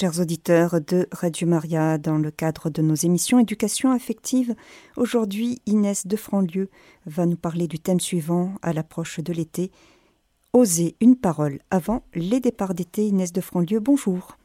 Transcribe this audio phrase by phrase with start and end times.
[0.00, 4.54] Chers auditeurs de Radio Maria, dans le cadre de nos émissions Éducation affective,
[4.96, 6.70] aujourd'hui Inès de Franlieu
[7.06, 9.72] va nous parler du thème suivant à l'approche de l'été.
[10.52, 13.08] Oser une parole avant les départs d'été.
[13.08, 14.36] Inès de Franlieu, bonjour.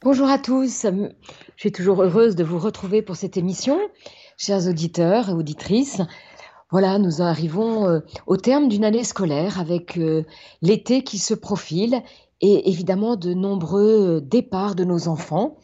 [0.00, 1.10] Bonjour à tous, je
[1.58, 3.78] suis toujours heureuse de vous retrouver pour cette émission,
[4.38, 6.00] chers auditeurs et auditrices.
[6.70, 10.22] Voilà, nous arrivons euh, au terme d'une année scolaire avec euh,
[10.62, 12.02] l'été qui se profile
[12.40, 15.58] et évidemment de nombreux départs de nos enfants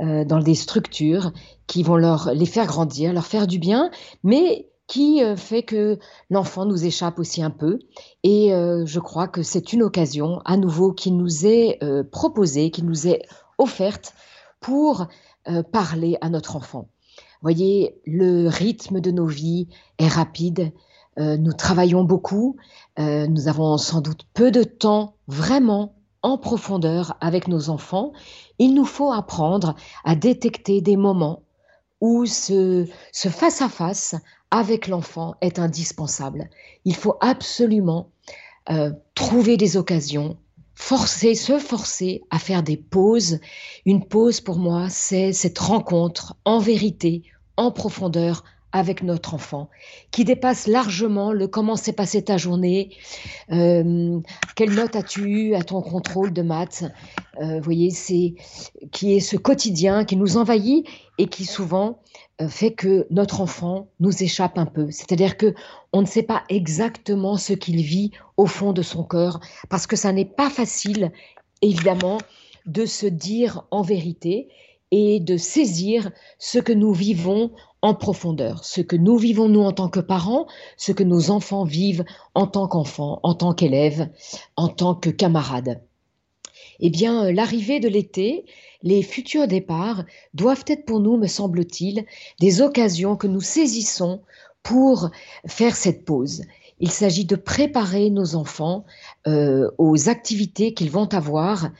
[0.00, 1.32] euh, dans des structures
[1.66, 3.90] qui vont leur les faire grandir, leur faire du bien,
[4.22, 5.98] mais qui euh, fait que
[6.30, 7.78] l'enfant nous échappe aussi un peu.
[8.22, 12.70] Et euh, je crois que c'est une occasion à nouveau qui nous est euh, proposée,
[12.70, 13.22] qui nous est
[13.58, 14.14] offerte
[14.60, 15.06] pour
[15.48, 16.88] euh, parler à notre enfant.
[17.42, 19.66] Voyez, le rythme de nos vies
[19.98, 20.72] est rapide.
[21.18, 22.56] Euh, nous travaillons beaucoup.
[22.98, 28.12] Euh, nous avons sans doute peu de temps vraiment en profondeur avec nos enfants,
[28.58, 31.42] il nous faut apprendre à détecter des moments
[32.00, 34.16] où ce, ce face-à-face
[34.50, 36.50] avec l'enfant est indispensable.
[36.84, 38.10] Il faut absolument
[38.70, 40.36] euh, trouver des occasions,
[40.74, 43.40] forcer, se forcer à faire des pauses.
[43.86, 47.22] Une pause pour moi, c'est cette rencontre en vérité,
[47.56, 49.68] en profondeur avec notre enfant,
[50.10, 52.90] qui dépasse largement le comment s'est passée ta journée,
[53.50, 54.18] euh,
[54.56, 56.84] quelle note as-tu eu à ton contrôle de maths.
[57.40, 58.34] Euh, vous voyez, c'est
[58.90, 60.86] qui est ce quotidien qui nous envahit
[61.18, 62.00] et qui souvent
[62.40, 64.90] euh, fait que notre enfant nous échappe un peu.
[64.90, 65.54] C'est-à-dire que
[65.92, 69.96] on ne sait pas exactement ce qu'il vit au fond de son cœur, parce que
[69.96, 71.12] ça n'est pas facile,
[71.60, 72.18] évidemment,
[72.64, 74.48] de se dire en vérité
[74.90, 77.50] et de saisir ce que nous vivons
[77.82, 81.64] en profondeur, ce que nous vivons nous en tant que parents, ce que nos enfants
[81.64, 84.08] vivent en tant qu'enfants, en tant qu'élèves,
[84.56, 85.82] en tant que camarades.
[86.78, 88.44] Eh bien, euh, l'arrivée de l'été,
[88.82, 92.06] les futurs départs doivent être pour nous, me semble-t-il,
[92.40, 94.22] des occasions que nous saisissons
[94.62, 95.10] pour
[95.46, 96.42] faire cette pause.
[96.78, 98.84] Il s'agit de préparer nos enfants
[99.26, 101.70] euh, aux activités qu'ils vont avoir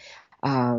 [0.43, 0.79] à,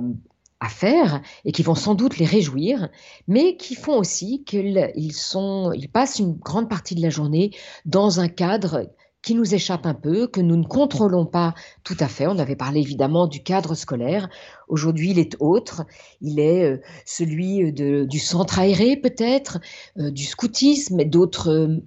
[0.64, 2.90] à faire et qui vont sans doute les réjouir,
[3.28, 7.52] mais qui font aussi qu'ils sont, ils passent une grande partie de la journée
[7.86, 8.88] dans un cadre
[9.24, 11.54] qui nous échappe un peu, que nous ne contrôlons pas
[11.84, 12.28] tout à fait.
[12.28, 14.30] On avait parlé évidemment du cadre scolaire.
[14.68, 15.86] Aujourd'hui, il est autre.
[16.22, 19.60] Il est euh, celui de, du centre aéré peut-être,
[19.98, 21.78] euh, du scoutisme et d'autres euh,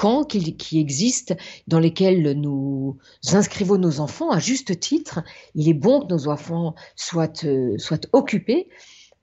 [0.00, 1.34] camps qui, existent,
[1.68, 2.96] dans lesquels nous
[3.34, 5.20] inscrivons nos enfants à juste titre.
[5.54, 8.70] Il est bon que nos enfants soient, euh, soient occupés.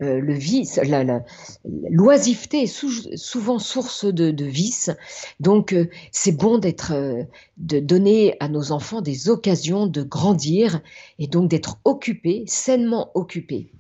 [0.04, 1.24] Euh, le vice, la,
[1.90, 4.92] l'oisiveté est sou, souvent source de, de vice.
[5.40, 6.94] Donc, euh, c'est bon d'être,
[7.58, 10.82] de donner à nos enfants des occasions de grandir
[11.18, 13.72] et donc d'être occupés, sainement occupés.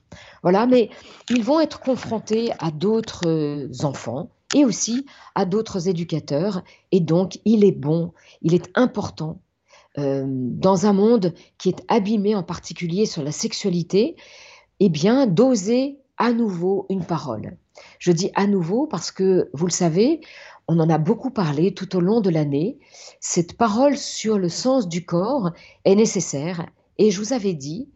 [0.41, 0.89] Voilà, mais
[1.29, 6.63] ils vont être confrontés à d'autres enfants et aussi à d'autres éducateurs.
[6.91, 9.39] Et donc, il est bon, il est important,
[9.99, 14.15] euh, dans un monde qui est abîmé en particulier sur la sexualité,
[14.79, 17.57] eh bien, d'oser à nouveau une parole.
[17.99, 20.21] Je dis à nouveau parce que, vous le savez,
[20.67, 22.79] on en a beaucoup parlé tout au long de l'année.
[23.19, 25.51] Cette parole sur le sens du corps
[25.85, 26.65] est nécessaire.
[26.97, 27.89] Et je vous avais dit,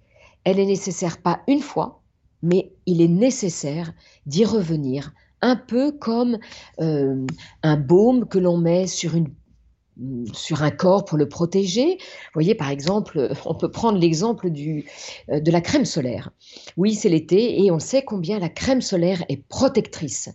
[0.44, 2.02] elle est nécessaire pas une fois,
[2.44, 3.94] mais il est nécessaire
[4.28, 6.38] d'y revenir un peu comme
[6.80, 7.26] euh,
[7.64, 11.98] un baume que l'on met sur un corps pour le protéger.
[11.98, 16.32] Vous voyez, par exemple, on peut prendre l'exemple euh, de la crème solaire.
[16.78, 20.30] Oui, c'est l'été et on sait combien la crème solaire est protectrice.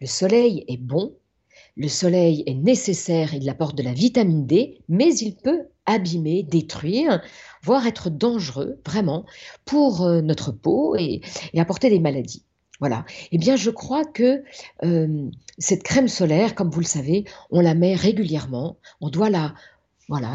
[0.00, 1.14] Le soleil est bon,
[1.76, 7.22] le soleil est nécessaire, il apporte de la vitamine D, mais il peut abîmer, détruire,
[7.62, 9.24] voire être dangereux, vraiment,
[9.64, 11.22] pour euh, notre peau et
[11.56, 12.44] apporter des maladies.
[12.82, 13.04] Voilà.
[13.30, 14.42] Eh bien, je crois que
[14.82, 18.76] euh, cette crème solaire, comme vous le savez, on la met régulièrement.
[19.00, 19.54] On doit la,
[20.08, 20.34] voilà,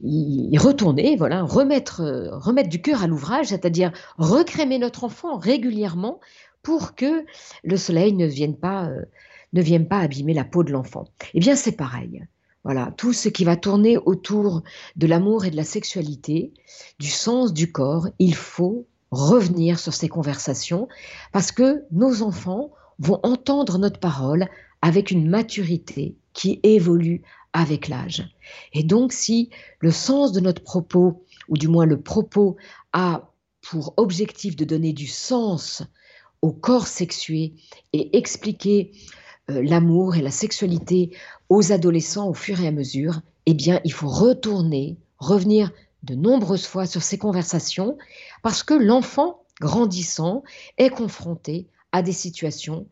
[0.00, 6.18] y, retourner, voilà, remettre, euh, remettre du cœur à l'ouvrage, c'est-à-dire recrémer notre enfant régulièrement
[6.62, 7.26] pour que
[7.62, 9.02] le soleil ne vienne pas, euh,
[9.52, 11.04] ne vienne pas abîmer la peau de l'enfant.
[11.34, 12.24] Eh bien, c'est pareil.
[12.64, 14.62] Voilà, tout ce qui va tourner autour
[14.96, 16.54] de l'amour et de la sexualité,
[16.98, 20.88] du sens du corps, il faut revenir sur ces conversations
[21.32, 24.48] parce que nos enfants vont entendre notre parole
[24.80, 27.22] avec une maturité qui évolue
[27.52, 28.26] avec l'âge.
[28.72, 29.50] Et donc si
[29.80, 32.56] le sens de notre propos, ou du moins le propos,
[32.92, 33.30] a
[33.60, 35.82] pour objectif de donner du sens
[36.40, 37.54] au corps sexué
[37.92, 38.92] et expliquer
[39.50, 41.10] euh, l'amour et la sexualité
[41.48, 45.70] aux adolescents au fur et à mesure, eh bien il faut retourner, revenir
[46.02, 47.96] de nombreuses fois sur ces conversations
[48.42, 50.42] parce que l'enfant grandissant,
[50.76, 52.86] est confronté à des situations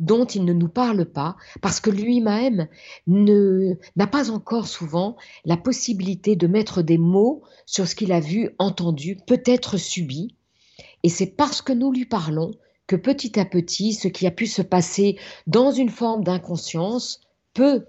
[0.00, 2.68] dont il ne nous parle pas parce que lui-même
[3.06, 8.50] n'a pas encore souvent la possibilité de mettre des mots sur ce qu'il a vu,
[8.58, 10.34] entendu, peut-être subi.
[11.02, 12.50] Et c'est parce que nous lui parlons
[12.86, 17.20] que petit à petit, ce qui a pu se passer dans une forme d'inconscience
[17.52, 17.86] peut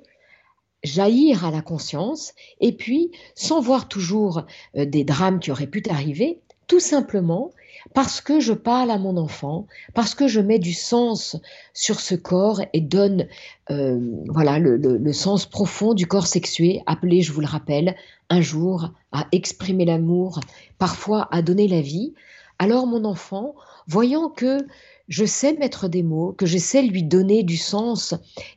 [0.84, 4.44] jaillir à la conscience et puis, sans voir toujours
[4.76, 7.52] euh, des drames qui auraient pu arriver, tout simplement
[7.94, 11.38] parce que je parle à mon enfant, parce que je mets du sens
[11.74, 13.28] sur ce corps et donne
[13.70, 17.96] euh, voilà le, sens profond du corps sexué, appelé, je vous le rappelle,
[18.30, 20.40] un jour à exprimer l'amour,
[20.78, 22.14] parfois à donner la vie.
[22.60, 23.56] Alors mon enfant,
[23.88, 24.66] voyant que
[25.07, 28.13] je sais mettre des mots, que je sais lui donner du sens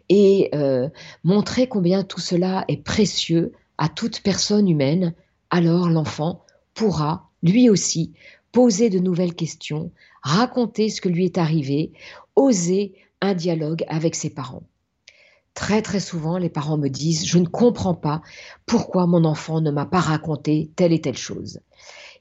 [0.09, 0.89] et euh,
[1.23, 5.15] montrer combien tout cela est précieux à toute personne humaine,
[5.51, 6.45] alors l'enfant
[6.75, 8.13] pourra, lui aussi,
[8.53, 9.91] poser de nouvelles questions,
[10.23, 11.93] raconter ce que lui est arrivé,
[12.37, 14.65] oser un dialogue avec ses parents.
[15.55, 18.23] Très très souvent, les parents me disent, je ne comprends pas
[18.67, 21.61] pourquoi mon enfant ne m'a pas raconté telle et telle chose.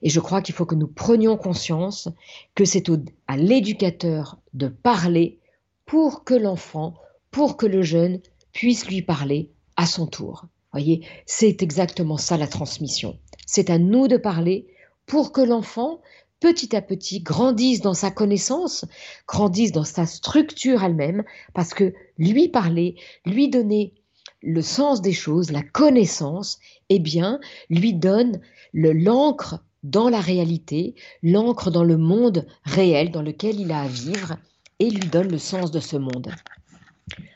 [0.02, 2.08] Et je crois qu'il faut que nous prenions conscience
[2.54, 2.84] que c'est
[3.28, 5.38] à l'éducateur de parler
[5.86, 6.94] pour que l'enfant,
[7.30, 8.20] pour que le jeune
[8.52, 10.46] puisse lui parler à son tour.
[10.72, 13.18] Voyez, c'est exactement ça la transmission.
[13.46, 14.68] C'est à nous de parler
[15.06, 16.00] pour que l'enfant,
[16.38, 18.84] petit à petit, grandisse dans sa connaissance,
[19.26, 21.24] grandisse dans sa structure elle-même,
[21.54, 22.94] parce que lui parler,
[23.26, 23.94] lui donner
[24.42, 26.58] le sens des choses, la connaissance,
[26.88, 28.40] eh bien, lui donne
[28.72, 33.88] le l'encre dans la réalité, l'ancre dans le monde réel dans lequel il a à
[33.88, 34.36] vivre
[34.78, 36.30] et lui donne le sens de ce monde.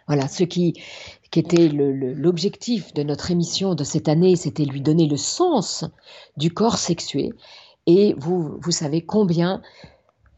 [0.06, 0.74] Voilà, ce qui,
[1.30, 5.84] qui était l'objectif de notre émission de cette année, c'était lui donner le sens
[6.36, 7.32] du corps sexué.
[7.86, 9.62] Et vous, vous savez combien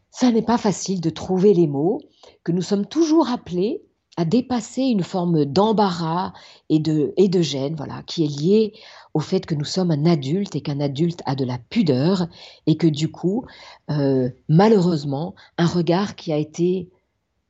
[0.09, 2.01] ça n'est pas facile de trouver les mots,
[2.43, 3.83] que nous sommes toujours appelés
[4.17, 6.33] à dépasser une forme d'embarras
[6.69, 8.73] et de, gêne, voilà, qui est liée
[9.13, 12.27] au fait que nous sommes un adulte et qu'un adulte a de la pudeur
[12.65, 13.45] et que du coup,
[13.91, 16.89] euh, malheureusement, un regard qui a été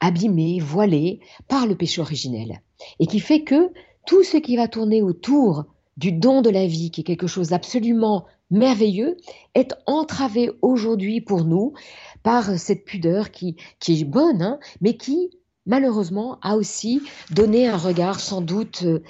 [0.01, 2.61] abîmé, voilé par le péché originel.
[2.99, 3.71] Et qui fait que
[4.05, 5.65] tout ce qui va tourner autour
[5.95, 9.17] du don de la vie, qui est quelque chose d'absolument merveilleux,
[9.55, 11.73] est entravé aujourd'hui pour nous
[12.23, 15.31] par cette pudeur qui, qui est bonne, hein, mais qui
[15.67, 19.03] malheureusement, a aussi donné un regard sans doute euh,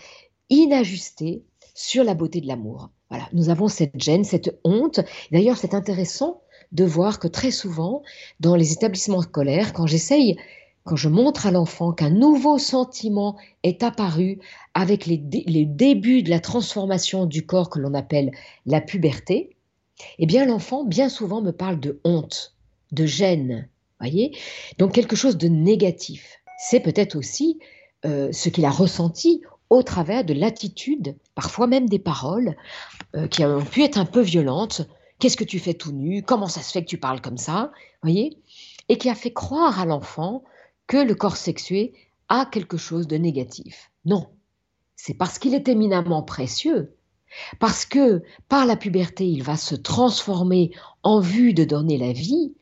[0.50, 1.44] inajusté
[1.74, 2.90] sur la beauté de l'amour.
[3.10, 5.00] Voilà, nous avons cette gêne, cette honte.
[5.32, 6.42] D'ailleurs, c'est intéressant
[6.74, 8.02] de voir que très souvent,
[8.42, 10.36] dans les établissements scolaires, quand j'essaye,
[10.84, 14.40] quand je montre à l'enfant qu'un nouveau sentiment est apparu
[14.74, 18.32] avec les, les, débuts de la transformation du corps que l'on appelle
[18.66, 19.56] la puberté,
[20.20, 22.56] eh bien l'enfant, bien souvent, me parle de honte,
[22.92, 23.70] de gêne,
[24.00, 24.36] voyez?
[24.78, 27.60] Donc quelque chose de négatif c'est peut-être aussi
[28.06, 32.56] euh, ce qu'il a ressenti au travers de l'attitude, parfois même des paroles,
[33.16, 34.88] euh, qui ont pu être un peu violentes.
[35.20, 36.24] Qu'est-ce que tu fais tout nu?
[36.24, 37.72] Comment ça se fait que tu parles comme ça?
[38.02, 38.38] Voyez?
[38.90, 40.44] Et qui a fait croire à l'enfant
[40.88, 41.94] que le corps sexué
[42.30, 43.92] a quelque chose de négatif.
[44.06, 44.28] Non,
[44.96, 46.96] c'est parce qu'il est éminemment précieux,
[47.60, 50.72] parce que par la puberté, il va se transformer
[51.04, 52.54] en vue de donner la vie,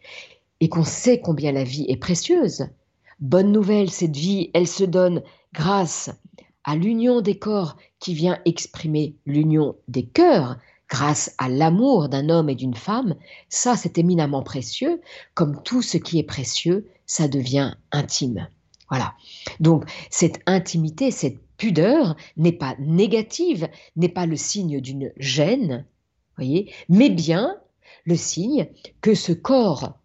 [0.59, 2.68] et qu'on sait combien la vie est précieuse.
[3.19, 5.23] Bonne nouvelle, cette vie, elle se donne
[5.54, 6.11] grâce
[6.66, 10.57] à l'union des corps qui vient exprimer l'union des cœurs,
[10.90, 13.16] grâce à l'amour d'un homme et d'une femme.
[13.49, 15.01] Ça, c'est éminemment précieux.
[15.33, 18.49] Comme tout ce qui est précieux, ça devient intime.
[18.90, 19.13] Voilà.
[19.59, 25.85] Donc, cette intimité, cette pudeur n'est pas négative, n'est pas le signe d'une gêne,
[26.35, 27.57] voyez, mais bien
[28.04, 28.68] le signe
[29.01, 29.97] que ce corps,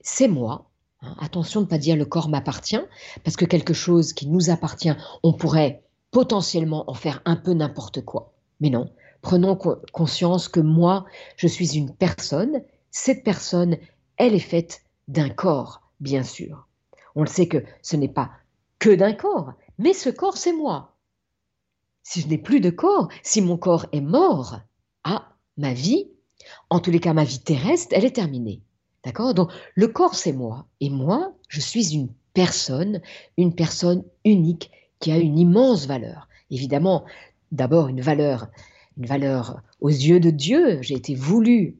[0.00, 0.70] c'est moi,
[1.18, 2.80] attention de ne pas dire le corps m'appartient,
[3.24, 8.04] parce que quelque chose qui nous appartient, on pourrait potentiellement en faire un peu n'importe
[8.04, 8.32] quoi.
[8.60, 8.90] Mais non,
[9.22, 9.56] prenons
[9.92, 11.04] conscience que moi,
[11.36, 12.62] je suis une personne.
[12.90, 13.76] Cette personne,
[14.16, 16.68] elle est faite d'un corps, bien sûr.
[17.14, 18.30] On le sait que ce n'est pas
[18.78, 20.96] que d'un corps, mais ce corps, c'est moi.
[22.02, 24.60] Si je n'ai plus de corps, si mon corps est mort,
[25.04, 26.10] ah, ma vie,
[26.68, 28.62] en tous les cas ma vie terrestre, elle est terminée.
[29.04, 29.34] D'accord?
[29.34, 30.66] Donc, le corps, c'est moi.
[30.80, 33.00] Et moi, je suis une personne,
[33.36, 36.28] une personne unique qui a une immense valeur.
[36.50, 37.04] Évidemment,
[37.50, 38.48] d'abord une valeur,
[38.96, 40.80] une valeur aux yeux de Dieu.
[40.82, 41.76] J'ai été voulu,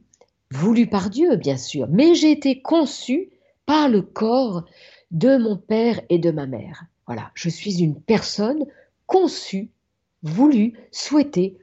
[0.51, 3.29] voulu par Dieu, bien sûr, mais j'ai été conçu
[3.65, 4.65] par le corps
[5.11, 6.85] de mon père et de ma mère.
[7.05, 8.65] Voilà, je suis une personne
[9.05, 9.69] conçue,
[10.21, 11.57] voulue, souhaitée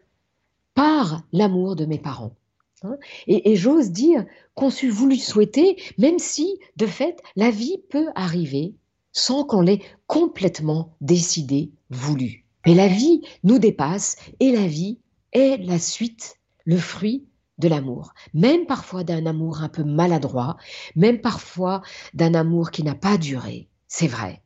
[0.74, 2.32] par l'amour de mes parents.
[2.82, 2.96] Hein.
[3.26, 8.74] et, j'ose dire qu'on s'eût voulu souhaiter, même si, de fait, la vie peut arriver
[9.12, 12.44] sans qu'on l'ait complètement décidé, voulu.
[12.66, 14.98] Mais la vie nous dépasse et la vie
[15.32, 17.26] est la suite, le fruit
[17.58, 18.12] de l'amour.
[18.34, 20.56] Même parfois d'un amour un peu maladroit,
[20.96, 21.82] même parfois
[22.14, 23.68] d'un amour qui n'a pas duré.
[23.88, 24.42] C'est vrai.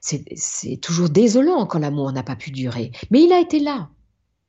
[0.00, 2.92] C'est toujours désolant quand l'amour n'a pas pu durer.
[3.10, 3.90] Mais il a été là.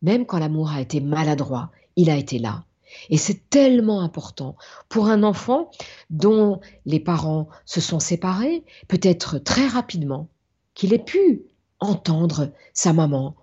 [0.03, 2.66] Même quand l'amour a été maladroit, il a été là.
[3.09, 4.55] Et c'est tellement important
[4.89, 5.71] pour un enfant
[6.09, 10.29] dont les parents se sont séparés, peut-être très rapidement,
[10.73, 11.43] qu'il ait pu
[11.79, 13.35] entendre sa maman,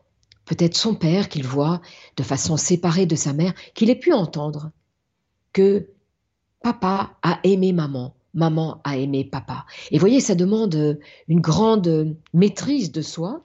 [0.44, 1.80] peut-être son père qu'il voit
[2.16, 4.70] de façon séparée de sa mère, qu'il ait pu entendre
[5.52, 5.88] que
[6.62, 9.66] papa a aimé maman, maman a aimé papa.
[9.90, 10.98] Et voyez, ça demande
[11.28, 13.44] une grande maîtrise de soi,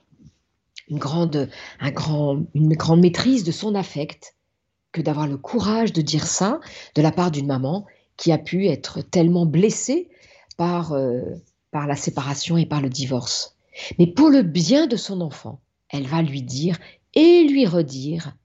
[0.88, 4.34] une grande, un grand, une grande maîtrise de son affect
[4.92, 6.60] que d'avoir le courage de dire ça
[6.94, 10.08] de la part d'une maman qui a pu être tellement blessée
[10.56, 11.22] par, euh,
[11.70, 13.56] par la séparation et par le divorce.
[13.98, 16.76] Mais pour le bien de son enfant, elle va lui dire
[17.14, 18.36] et lui redire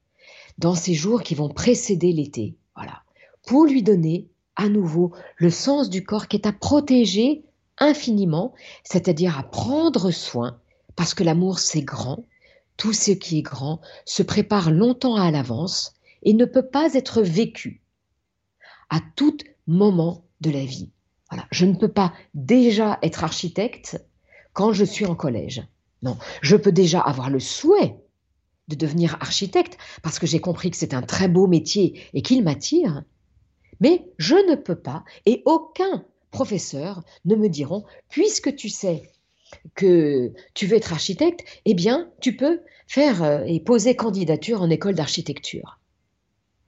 [0.57, 2.55] dans ces jours qui vont précéder l'été.
[2.75, 3.01] Voilà.
[3.45, 7.43] Pour lui donner à nouveau le sens du corps qui est à protéger
[7.77, 10.57] infiniment, c'est-à-dire à prendre soin,
[10.95, 12.23] parce que l'amour c'est grand,
[12.77, 15.94] tout ce qui est grand se prépare longtemps à l'avance
[16.25, 17.81] et ne peut pas être vécu
[18.89, 20.91] à tout moment de la vie.
[21.29, 21.47] Voilà.
[21.51, 24.03] Je ne peux pas déjà être architecte
[24.53, 25.63] quand je suis en collège.
[26.01, 27.95] Non, je peux déjà avoir le souhait
[28.67, 32.43] de devenir architecte parce que j'ai compris que c'est un très beau métier et qu'il
[32.43, 33.03] m'attire,
[33.79, 39.03] mais je ne peux pas et aucun professeur ne me diront puisque tu sais
[39.75, 44.69] que tu veux être architecte, eh bien, tu peux faire euh, et poser candidature en
[44.69, 45.79] école d'architecture.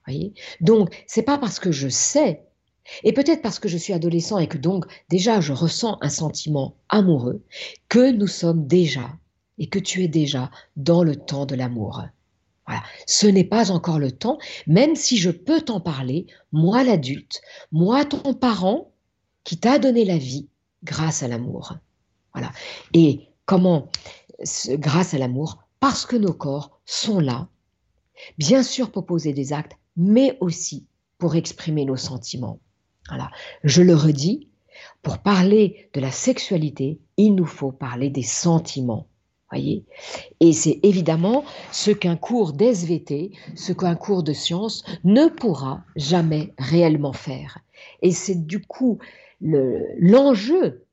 [0.07, 2.47] Voyez Donc, c'est pas parce que je sais
[3.03, 6.77] et peut-être parce que je suis adolescent et que donc déjà je ressens un sentiment
[6.89, 7.43] amoureux,
[7.89, 9.17] que nous sommes déjà
[9.57, 12.03] et que tu es déjà dans le temps de l'amour.
[12.65, 12.83] Voilà.
[13.05, 14.37] Ce n'est pas encore le temps,
[14.67, 18.91] même si je peux t'en parler, moi l'adulte, moi ton parent
[19.43, 20.47] qui t'a donné la vie
[20.83, 21.75] grâce à l'amour.
[22.33, 22.51] Voilà.
[22.93, 23.89] Et comment
[24.69, 27.47] Grâce à l'amour, parce que nos corps sont là,
[28.37, 30.85] bien sûr pour poser des actes, mais aussi
[31.17, 32.59] pour exprimer nos sentiments.
[33.09, 33.31] Voilà.
[33.63, 34.47] Je le redis,
[35.01, 39.07] pour parler de la sexualité, il nous faut parler des sentiments.
[39.49, 39.85] Voyez?
[40.41, 46.53] Et c'est évidemment ce qu'un cours d'SVT, ce qu'un cours de sciences ne pourra jamais
[46.57, 47.59] réellement faire.
[48.01, 48.99] Et c'est du coup
[49.39, 50.83] l'enjeu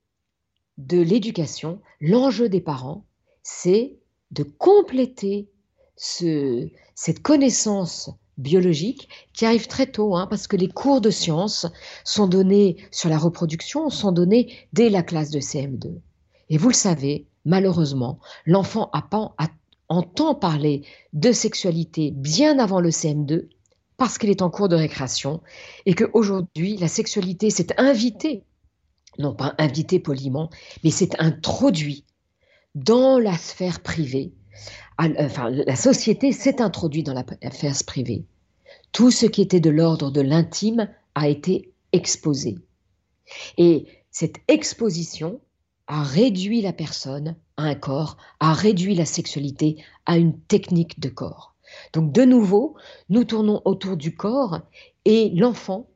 [0.78, 3.04] de l'éducation, l'enjeu des parents,
[3.42, 3.96] c'est
[4.30, 5.49] de compléter
[5.96, 11.67] ce, cette connaissance biologique qui arrive très tôt, hein, parce que les cours de sciences
[12.05, 16.00] sont donnés sur la reproduction, sont donnés dès la classe de CM2.
[16.50, 18.91] Et vous le savez, malheureusement, l'enfant
[19.88, 23.49] entend parler de sexualité bien avant le CM2
[23.97, 25.41] parce qu'il est en cours de récréation
[25.87, 28.43] et qu'aujourd'hui, la sexualité s'est invitée,
[29.19, 30.50] non pas invitée poliment,
[30.83, 32.05] mais s'est introduit
[32.75, 34.33] dans la sphère privée
[34.99, 38.25] enfin, la société s'est introduite dans la sphère privée.
[38.92, 42.58] Tout ce qui était de l'ordre de l'intime a été exposé.
[43.58, 45.40] Et cette exposition
[45.87, 51.08] a réduit la personne à un corps, a réduit la sexualité à une technique de
[51.08, 51.54] corps.
[51.92, 52.76] Donc de nouveau,
[53.08, 54.61] nous tournons autour du corps
[55.04, 55.88] et l'enfant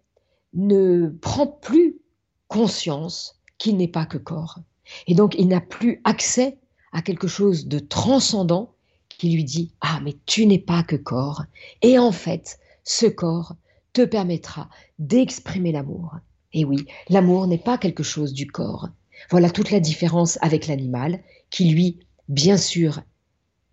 [0.54, 2.00] ne prend plus
[2.48, 4.58] conscience qu'il n'est pas que corps.
[5.06, 6.58] Et donc il n'a plus accès
[6.92, 8.74] à quelque chose de transcendant
[9.08, 11.44] qui lui dit Ah, mais tu n'es pas que corps.
[11.82, 13.56] Et en fait, ce corps
[13.92, 14.68] te permettra
[14.98, 16.16] d'exprimer l'amour.
[16.52, 18.88] Et oui, l'amour n'est pas quelque chose du corps.
[19.30, 23.00] Voilà toute la différence avec l'animal, qui lui, bien sûr,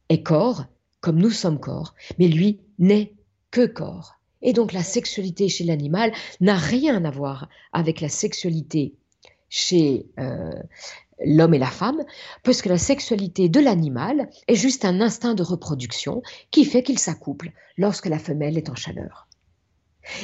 [0.10, 0.66] est corps,
[1.02, 3.14] comme nous sommes corps, mais lui n'est
[3.52, 4.16] que corps.
[4.42, 8.96] Et donc la sexualité chez l'animal n'a rien à voir avec la sexualité
[9.50, 10.62] chez euh,
[11.24, 12.04] l'homme et la femme,
[12.44, 17.52] puisque la sexualité de l'animal est juste un instinct de reproduction qui fait qu'il s'accouple
[17.78, 19.28] lorsque la femelle est en chaleur.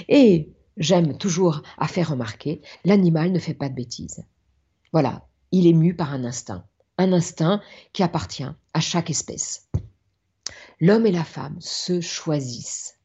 [0.10, 4.24] Et j'aime toujours à faire remarquer, l'animal ne fait pas de bêtises.
[4.92, 6.66] Voilà, il est mu par un instinct,
[6.98, 7.62] un instinct
[7.94, 9.70] qui appartient à chaque espèce.
[10.80, 12.98] L'homme et la femme se choisissent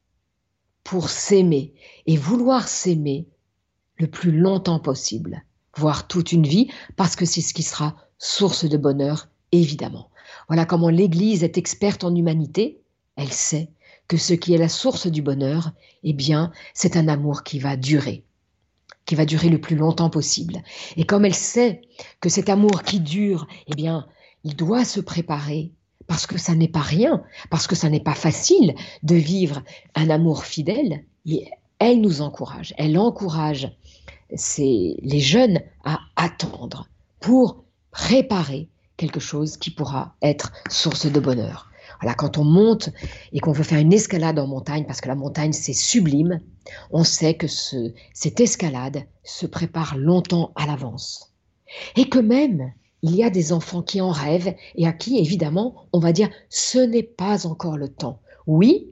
[0.83, 1.73] pour s'aimer
[2.05, 3.27] et vouloir s'aimer
[3.97, 5.43] le plus longtemps possible
[5.77, 10.09] voire toute une vie, parce que c'est ce qui sera source de bonheur, évidemment.
[10.47, 12.81] Voilà comment l'Église est experte en humanité.
[13.15, 13.71] Elle sait
[14.07, 15.71] que ce qui est la source du bonheur,
[16.03, 18.25] eh bien, c'est un amour qui va durer,
[19.05, 20.61] qui va durer le plus longtemps possible.
[20.95, 21.81] Et comme elle sait
[22.21, 24.07] que cet amour qui dure, eh bien,
[24.43, 25.73] il doit se préparer
[26.07, 29.61] parce que ça n'est pas rien, parce que ça n'est pas facile de vivre
[29.93, 31.03] un amour fidèle.
[31.25, 33.69] Et elle nous encourage, elle encourage
[34.29, 36.87] les jeunes à attendre
[37.19, 41.69] pour préparer quelque chose qui pourra être source de bonheur.
[42.01, 42.89] Voilà, quand on monte
[43.31, 46.41] et qu'on veut faire une escalade en montagne, parce que la montagne c'est sublime,
[46.91, 51.33] on sait que ce, cette escalade se prépare longtemps à l'avance.
[51.95, 55.87] Et que même, il y a des enfants qui en rêvent et à qui, évidemment,
[55.93, 58.21] on va dire ce n'est pas encore le temps.
[58.45, 58.91] Oui,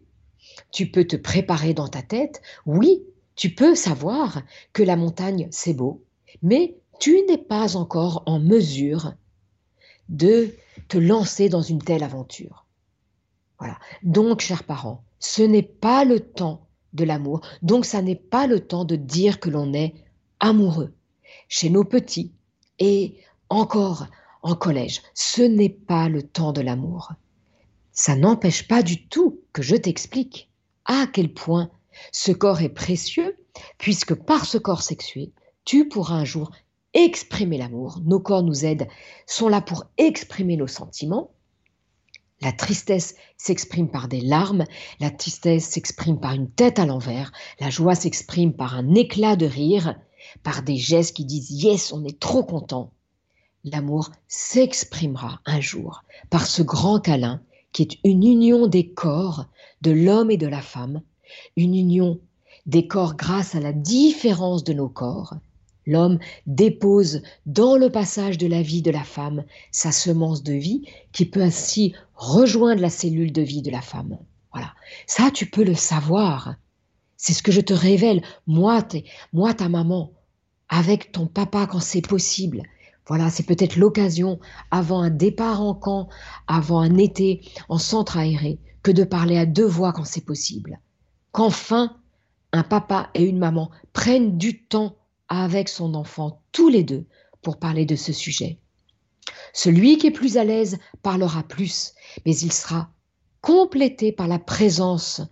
[0.71, 3.03] tu peux te préparer dans ta tête, oui,
[3.35, 4.41] tu peux savoir
[4.73, 6.03] que la montagne c'est beau,
[6.41, 9.13] mais tu n'es pas encore en mesure
[10.09, 10.55] de
[10.87, 12.65] te lancer dans une telle aventure.
[13.59, 13.77] Voilà.
[14.03, 17.41] Donc, chers parents, ce n'est pas le temps de l'amour.
[17.61, 19.93] Donc, ça n'est pas le temps de dire que l'on est
[20.39, 20.93] amoureux.
[21.47, 22.31] Chez nos petits
[22.79, 23.15] et
[23.49, 24.07] encore
[24.41, 27.13] en collège, ce n'est pas le temps de l'amour.
[27.91, 30.49] Ça n'empêche pas du tout que je t'explique
[30.85, 31.69] à quel point
[32.11, 33.37] ce corps est précieux,
[33.77, 35.33] puisque par ce corps sexué,
[35.63, 36.51] tu pourras un jour
[36.93, 37.99] exprimer l'amour.
[38.05, 38.87] Nos corps nous aident,
[39.27, 41.31] sont là pour exprimer nos sentiments.
[42.41, 44.65] La tristesse s'exprime par des larmes,
[44.99, 49.45] la tristesse s'exprime par une tête à l'envers, la joie s'exprime par un éclat de
[49.45, 49.95] rire,
[50.43, 52.91] par des gestes qui disent Yes, on est trop content.
[53.63, 59.47] L'amour s'exprimera un jour par ce grand câlin qui est une union des corps
[59.81, 61.01] de l'homme et de la femme,
[61.55, 62.19] une union
[62.65, 65.35] des corps grâce à la différence de nos corps,
[65.87, 70.83] L'homme dépose dans le passage de la vie de la femme sa semence de vie
[71.11, 74.17] qui peut ainsi rejoindre la cellule de vie de la femme.
[74.51, 74.73] Voilà.
[75.05, 76.55] Ça, tu peux le savoir.
[77.17, 78.85] C'est ce que je te révèle, moi,
[79.31, 80.11] moi ta maman,
[80.69, 82.63] avec ton papa quand c'est possible.
[83.07, 84.39] Voilà, c'est peut-être l'occasion,
[84.71, 86.09] avant un départ en camp,
[86.47, 90.79] avant un été en centre aéré, que de parler à deux voix quand c'est possible.
[91.35, 91.93] Qu'enfin,
[92.53, 94.95] un papa et une maman prennent du temps
[95.27, 97.07] avec son enfant, tous les deux,
[97.41, 98.57] pour parler de ce sujet.
[99.51, 101.93] Celui qui est plus à l'aise parlera plus,
[102.25, 102.89] mais il sera
[103.41, 105.23] complété par la présence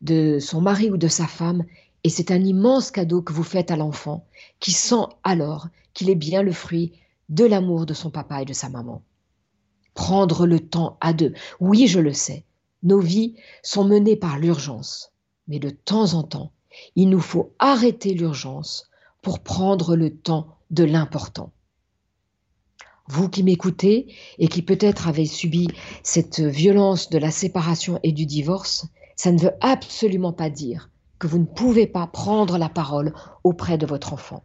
[0.00, 1.64] de son mari ou de sa femme,
[2.04, 4.28] et c'est un immense cadeau que vous faites à l'enfant,
[4.60, 6.92] qui sent alors qu'il est bien le fruit
[7.30, 9.02] de l'amour de son papa et de sa maman.
[9.94, 11.34] Prendre le temps à deux.
[11.58, 12.44] Oui, je le sais,
[12.84, 15.12] nos vies sont menées par l'urgence,
[15.48, 16.52] mais de temps en temps,
[16.94, 18.88] il nous faut arrêter l'urgence
[19.22, 21.52] pour prendre le temps de l'important.
[23.08, 25.68] Vous qui m'écoutez et qui peut-être avez subi
[26.02, 31.26] cette violence de la séparation et du divorce, ça ne veut absolument pas dire que
[31.26, 34.44] vous ne pouvez pas prendre la parole auprès de votre enfant.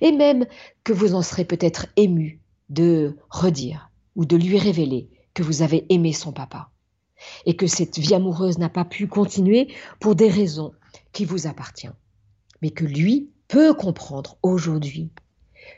[0.00, 0.46] Et même
[0.84, 5.84] que vous en serez peut-être ému de redire ou de lui révéler que vous avez
[5.90, 6.70] aimé son papa
[7.44, 9.68] et que cette vie amoureuse n'a pas pu continuer
[10.00, 10.72] pour des raisons
[11.12, 11.94] qui vous appartiennent,
[12.62, 15.10] mais que lui peut comprendre aujourd'hui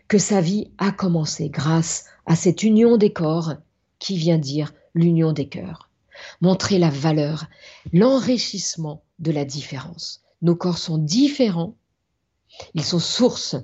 [0.09, 3.55] que sa vie a commencé grâce à cette union des corps
[3.99, 5.91] qui vient dire l'union des cœurs.
[6.41, 7.47] Montrer la valeur,
[7.93, 10.23] l'enrichissement de la différence.
[10.43, 11.77] Nos corps sont différents,
[12.75, 13.57] ils sont source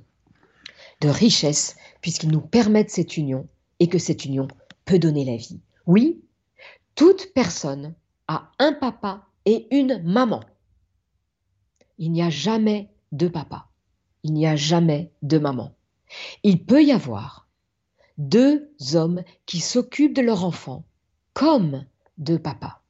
[1.00, 3.48] de richesse puisqu'ils nous permettent cette union
[3.80, 4.48] et que cette union
[4.84, 5.60] peut donner la vie.
[5.86, 6.22] Oui,
[6.94, 7.94] toute personne
[8.28, 10.40] a un papa et une maman.
[11.98, 13.68] Il n'y a jamais deux papas
[14.24, 15.76] il n'y a jamais de maman.
[16.42, 17.46] Il peut y avoir
[18.18, 20.84] deux hommes qui s'occupent de leur enfant
[21.34, 21.84] comme
[22.18, 22.82] deux papas.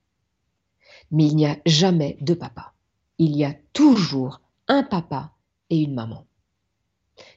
[1.11, 2.73] Mais il n'y a jamais de papa.
[3.19, 5.33] Il y a toujours un papa
[5.71, 6.27] et une maman.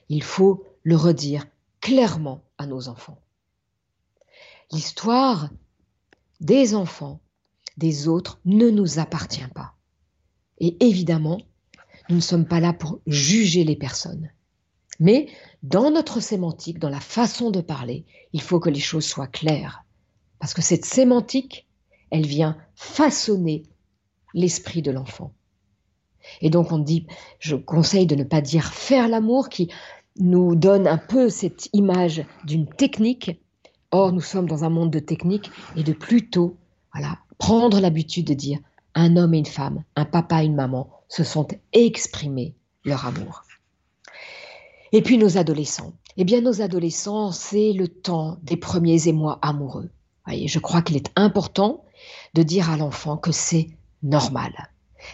[0.08, 1.44] Il faut le redire
[1.80, 3.20] clairement à nos enfants.
[4.70, 5.50] L'histoire
[6.40, 7.20] des enfants
[7.76, 9.74] des autres ne nous appartient pas.
[10.58, 11.38] Et évidemment,
[12.08, 14.30] nous ne sommes pas là pour juger les personnes.
[15.00, 15.28] Mais
[15.62, 19.84] dans notre sémantique, dans la façon de parler, il faut que les choses soient claires.
[20.40, 21.68] Parce que cette sémantique,
[22.10, 23.64] elle vient façonner
[24.34, 25.32] l'esprit de l'enfant.
[26.40, 27.06] Et donc on dit,
[27.38, 29.70] je conseille de ne pas dire faire l'amour qui
[30.18, 33.40] nous donne un peu cette image d'une technique.
[33.90, 36.56] Or, nous sommes dans un monde de technique et de plutôt,
[36.92, 38.58] voilà, prendre l'habitude de dire
[38.94, 43.44] un homme et une femme, un papa et une maman se sont exprimés leur amour.
[44.92, 45.92] Et puis nos adolescents.
[46.16, 49.90] Eh bien, nos adolescents, c'est le temps des premiers émois amoureux.
[50.26, 51.84] Voyez, je crois qu'il est important
[52.34, 53.68] de dire à l'enfant que c'est
[54.02, 54.52] normal.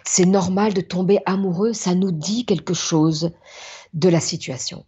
[0.04, 3.30] C'est normal de tomber amoureux, ça nous dit quelque chose
[3.92, 4.84] de la situation.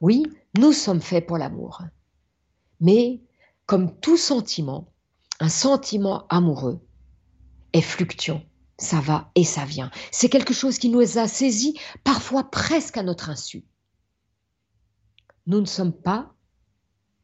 [0.00, 0.24] Oui,
[0.58, 1.82] nous sommes faits pour l'amour.
[2.84, 3.22] Mais
[3.64, 4.92] comme tout sentiment,
[5.40, 6.80] un sentiment amoureux
[7.72, 8.42] est fluctuant.
[8.76, 9.90] Ça va et ça vient.
[10.10, 13.64] C'est quelque chose qui nous a saisis parfois presque à notre insu.
[15.46, 16.34] Nous ne sommes pas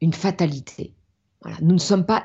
[0.01, 0.95] une fatalité.
[1.61, 2.23] Nous ne sommes pas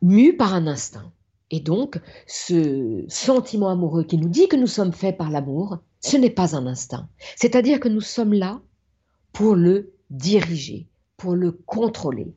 [0.00, 1.12] mus par un instinct.
[1.50, 6.16] Et donc, ce sentiment amoureux qui nous dit que nous sommes faits par l'amour, ce
[6.16, 7.10] n'est pas un instinct.
[7.36, 8.62] C'est-à-dire que nous sommes là
[9.34, 10.88] pour le diriger,
[11.18, 12.34] pour le contrôler.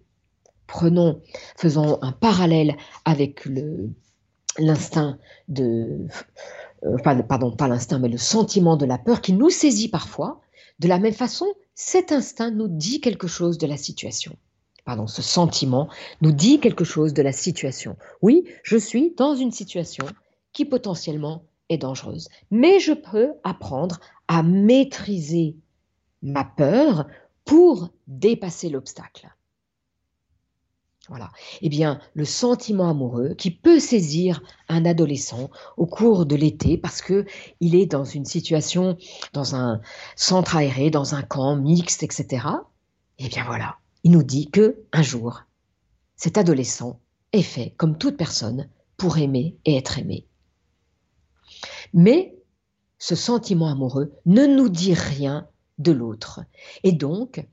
[0.69, 1.21] Prenons,
[1.57, 3.45] faisons un parallèle avec
[4.57, 5.17] l'instinct
[5.49, 6.07] de,
[6.85, 10.39] euh, pardon, pas l'instinct, mais le sentiment de la peur qui nous saisit parfois.
[10.79, 14.37] De la même façon, cet instinct nous dit quelque chose de la situation
[14.89, 15.87] pardon, ce sentiment
[16.21, 17.95] nous dit quelque chose de la situation.
[18.23, 20.07] Oui, je suis dans une situation
[20.51, 25.57] qui potentiellement est dangereuse, mais je peux apprendre à maîtriser
[26.23, 27.05] ma peur
[27.45, 29.29] pour dépasser l'obstacle.
[31.09, 31.31] Voilà.
[31.61, 37.01] Eh bien, le sentiment amoureux qui peut saisir un adolescent au cours de l'été parce
[37.01, 37.25] que
[37.59, 38.95] il est dans une situation,
[39.33, 39.81] dans un
[40.15, 42.45] centre aéré, dans un camp mixte, etc.
[43.17, 45.41] Eh bien voilà, il nous dit que un jour,
[46.15, 46.99] cet adolescent
[47.33, 50.27] est fait comme toute personne pour aimer et être aimé.
[51.91, 52.35] Mais
[52.99, 55.47] ce sentiment amoureux ne nous dit rien
[55.79, 56.41] de l'autre.
[56.83, 57.43] Et donc,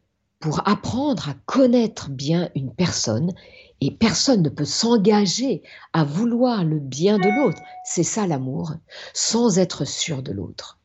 [0.41, 3.33] pour apprendre à connaître bien une personne,
[3.81, 8.73] et personne ne peut s'engager à vouloir le bien de l'autre, c'est ça l'amour,
[9.13, 10.79] sans être sûr de l'autre.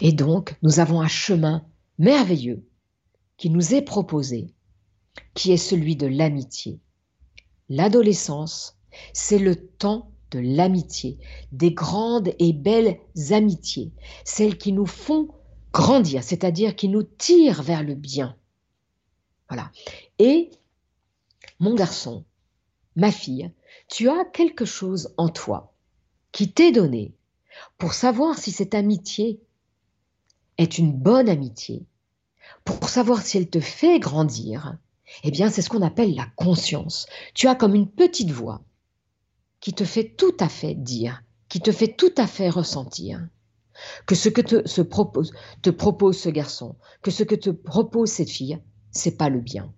[0.00, 1.64] Et donc, nous avons un chemin
[1.98, 2.64] merveilleux
[3.36, 4.54] qui nous est proposé
[5.34, 6.80] qui est celui de l'amitié.
[7.68, 8.76] L'adolescence,
[9.12, 11.18] c'est le temps de l'amitié,
[11.52, 12.98] des grandes et belles
[13.30, 13.92] amitiés,
[14.24, 15.28] celles qui nous font
[15.72, 18.36] grandir, c'est-à-dire qui nous tirent vers le bien.
[20.18, 20.50] Et
[21.60, 22.24] mon garçon,
[22.96, 23.50] ma fille,
[23.88, 25.74] tu as quelque chose en toi
[26.32, 27.14] qui t'est donné
[27.78, 29.40] pour savoir si cette amitié
[30.58, 31.86] est une bonne amitié,
[32.64, 34.76] pour savoir si elle te fait grandir,
[35.22, 37.06] eh bien, c'est ce qu'on appelle la conscience.
[37.34, 38.62] Tu as comme une petite voix
[39.60, 43.26] qui te fait tout à fait dire, qui te fait tout à fait ressentir
[44.06, 48.58] que ce que te propose ce garçon, que ce que te propose cette fille,
[48.94, 49.72] c'est pas le bien.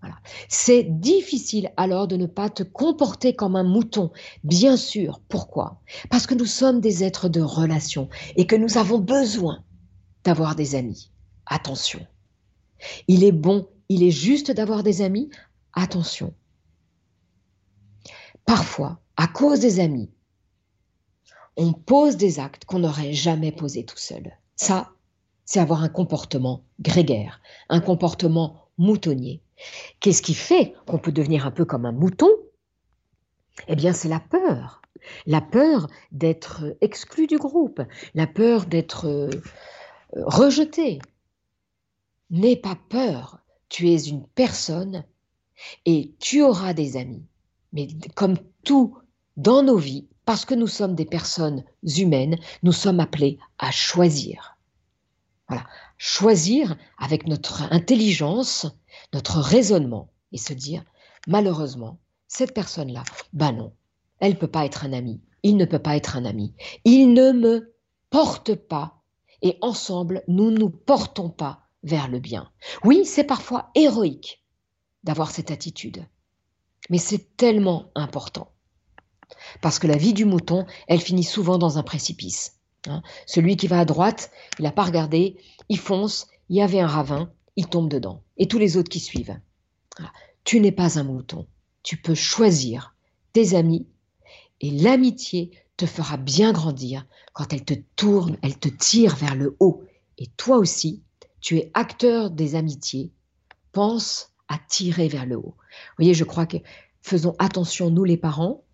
[0.00, 0.16] Voilà.
[0.48, 4.12] C'est difficile alors de ne pas te comporter comme un mouton.
[4.42, 5.20] Bien sûr.
[5.28, 5.80] Pourquoi?
[6.10, 9.64] Parce que nous sommes des êtres de relation et que nous avons besoin
[10.22, 11.10] d'avoir des amis.
[11.46, 12.06] Attention.
[13.08, 15.30] Il est bon il est juste d'avoir des amis,
[15.72, 16.34] attention.
[18.46, 20.10] Parfois, à cause des amis,
[21.56, 24.36] on pose des actes qu'on n'aurait jamais posés tout seul.
[24.56, 24.92] Ça,
[25.44, 29.42] c'est avoir un comportement grégaire, un comportement moutonnier.
[30.00, 32.30] Qu'est-ce qui fait qu'on peut devenir un peu comme un mouton?
[33.68, 34.82] Eh bien, c'est la peur.
[35.26, 37.82] La peur d'être exclu du groupe,
[38.14, 39.30] la peur d'être euh,
[40.16, 40.98] rejeté.
[42.30, 45.04] N'aie pas peur tu es une personne
[45.84, 47.24] et tu auras des amis.
[47.72, 48.96] Mais comme tout
[49.36, 54.53] dans nos vies, parce que nous sommes des personnes humaines, nous sommes appelés à choisir.
[55.48, 55.66] Voilà,
[55.98, 58.66] choisir avec notre intelligence,
[59.12, 60.84] notre raisonnement et se dire
[61.26, 63.74] malheureusement, cette personne-là, ben non,
[64.20, 66.54] elle ne peut pas être un ami, il ne peut pas être un ami,
[66.84, 67.74] il ne me
[68.10, 69.02] porte pas
[69.42, 72.50] et ensemble, nous ne nous portons pas vers le bien.
[72.82, 74.42] Oui, c'est parfois héroïque
[75.02, 76.06] d'avoir cette attitude,
[76.88, 78.50] mais c'est tellement important.
[79.60, 82.60] Parce que la vie du mouton, elle finit souvent dans un précipice.
[82.88, 83.02] Hein.
[83.26, 85.36] Celui qui va à droite, il n'a pas regardé,
[85.68, 88.22] il fonce, il y avait un ravin, il tombe dedans.
[88.36, 89.38] Et tous les autres qui suivent.
[90.44, 91.46] Tu n'es pas un mouton.
[91.82, 92.94] Tu peux choisir
[93.32, 93.86] tes amis
[94.60, 99.56] et l'amitié te fera bien grandir quand elle te tourne, elle te tire vers le
[99.60, 99.82] haut.
[100.18, 101.02] Et toi aussi,
[101.40, 103.12] tu es acteur des amitiés,
[103.72, 105.56] pense à tirer vers le haut.
[105.56, 106.58] Vous voyez, je crois que
[107.02, 108.64] faisons attention, nous les parents,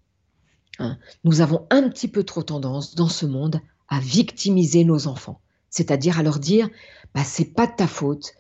[0.79, 5.41] hein, nous avons un petit peu trop tendance dans ce monde à victimiser nos enfants,
[5.69, 6.71] c'est-à-dire à leur dire,
[7.15, 8.33] bah, c'est pas de ta faute,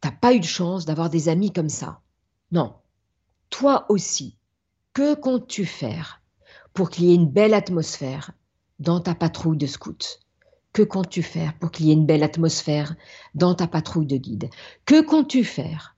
[0.00, 2.00] t'as pas eu de chance d'avoir des amis comme ça.
[2.52, 2.74] Non,
[3.50, 4.36] toi aussi,
[4.92, 6.22] que comptes-tu faire
[6.74, 8.32] pour qu'il y ait une belle atmosphère
[8.78, 10.20] dans ta patrouille de scouts?
[10.72, 12.94] Que comptes-tu faire pour qu'il y ait une belle atmosphère
[13.34, 14.50] dans ta patrouille de guide?
[14.84, 15.96] Que comptes-tu faire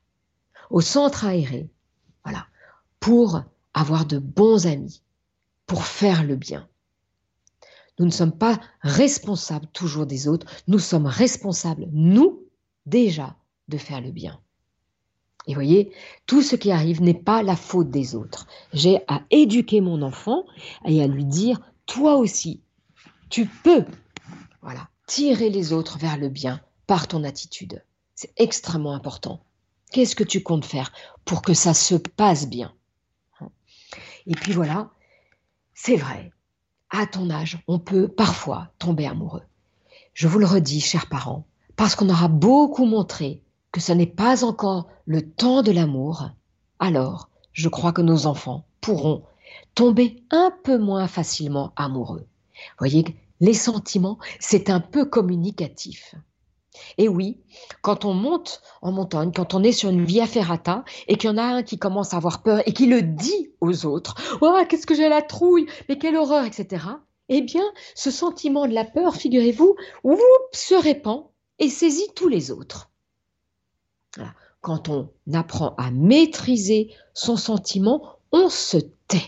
[0.70, 1.68] au centre aéré
[2.24, 2.46] Voilà,
[3.00, 3.42] pour
[3.74, 5.02] avoir de bons amis,
[5.66, 6.68] pour faire le bien?
[8.00, 12.46] Nous ne sommes pas responsables toujours des autres, nous sommes responsables, nous,
[12.86, 13.36] déjà,
[13.68, 14.40] de faire le bien.
[15.46, 15.92] Et voyez,
[16.24, 18.46] tout ce qui arrive n'est pas la faute des autres.
[18.72, 20.46] J'ai à éduquer mon enfant
[20.86, 22.62] et à lui dire, toi aussi,
[23.28, 23.84] tu peux,
[24.62, 27.84] voilà, tirer les autres vers le bien par ton attitude.
[28.14, 29.44] C'est extrêmement important.
[29.92, 30.90] Qu'est-ce que tu comptes faire
[31.26, 32.72] pour que ça se passe bien?
[34.26, 34.90] Et puis voilà,
[35.74, 36.32] c'est vrai,
[36.90, 39.42] à ton âge, on peut parfois tomber amoureux.
[40.14, 44.44] Je vous le redis, chers parents, parce qu'on aura beaucoup montré que ce n'est pas
[44.44, 46.30] encore le temps de l'amour,
[46.78, 49.24] alors je crois que nos enfants pourront
[49.74, 52.26] tomber un peu moins facilement amoureux.
[52.78, 53.04] Voyez,
[53.40, 56.14] les sentiments, c'est un peu communicatif.
[56.98, 57.40] Et oui,
[57.82, 61.32] quand on monte en montagne, quand on est sur une via ferrata et qu'il y
[61.32, 64.58] en a un qui commence à avoir peur et qui le dit aux autres, oh,
[64.68, 66.84] qu'est-ce que j'ai la trouille, mais quelle horreur, etc.
[67.28, 69.76] Eh bien, ce sentiment de la peur, figurez-vous,
[70.52, 71.26] se répand
[71.58, 72.90] et saisit tous les autres.
[74.60, 78.78] Quand on apprend à maîtriser son sentiment, on se
[79.08, 79.26] tait.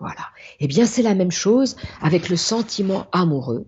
[0.00, 0.26] Voilà.
[0.60, 3.66] Eh bien, c'est la même chose avec le sentiment amoureux.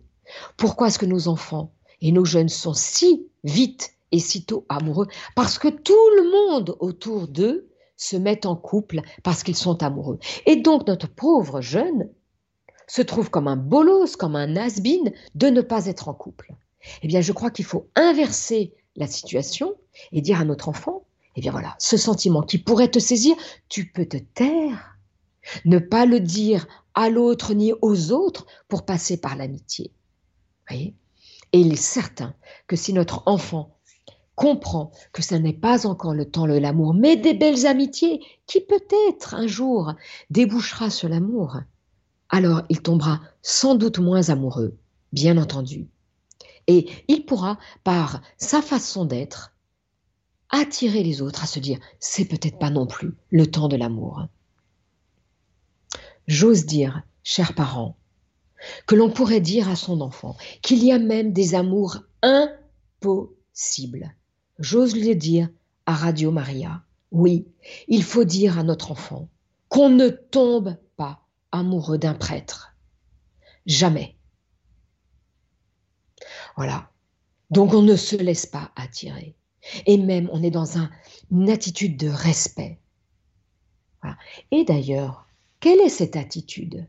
[0.56, 5.09] Pourquoi est-ce que nos enfants et nos jeunes sont si vite et si tôt amoureux
[5.35, 10.18] Parce que tout le monde autour d'eux se met en couple parce qu'ils sont amoureux.
[10.44, 12.09] Et donc, notre pauvre jeune
[12.87, 16.54] se trouve comme un bolos, comme un has de ne pas être en couple.
[17.02, 19.74] Eh bien, je crois qu'il faut inverser la situation
[20.12, 21.04] et dire à notre enfant,
[21.35, 23.37] eh bien voilà, ce sentiment qui pourrait te saisir,
[23.68, 24.96] tu peux te taire,
[25.64, 29.92] ne pas le dire à l'autre ni aux autres pour passer par l'amitié.
[30.68, 30.94] Voyez?
[31.57, 32.35] Et il est certain
[32.66, 33.79] que si notre enfant
[34.35, 38.61] comprend que ce n'est pas encore le temps de l'amour, mais des belles amitiés qui
[38.61, 39.95] peut-être un jour
[40.29, 41.57] débouchera sur l'amour,
[42.29, 44.77] alors il tombera sans doute moins amoureux,
[45.14, 45.88] bien entendu.
[46.66, 49.55] Et il pourra, par sa façon d'être,
[50.51, 54.27] attirer les autres à se dire c'est peut-être pas non plus le temps de l'amour.
[56.27, 57.97] J'ose dire, chers parents,
[58.87, 64.14] que l'on pourrait dire à son enfant qu'il y a même des amours impossibles.
[64.59, 65.48] J'ose le dire
[65.87, 66.83] à Radio Maria.
[67.12, 67.46] Oui,
[67.88, 69.29] il faut dire à notre enfant
[69.68, 71.20] qu'on ne tombe pas
[71.52, 72.76] amoureux d'un prêtre.
[73.66, 74.16] Jamais.
[76.57, 76.90] Voilà.
[77.50, 79.37] Donc on ne se laisse pas attirer.
[79.87, 80.76] Et même on est dans
[81.31, 82.81] une attitude de respect.
[84.50, 85.26] Et d'ailleurs,
[85.61, 86.87] quelle est cette attitude?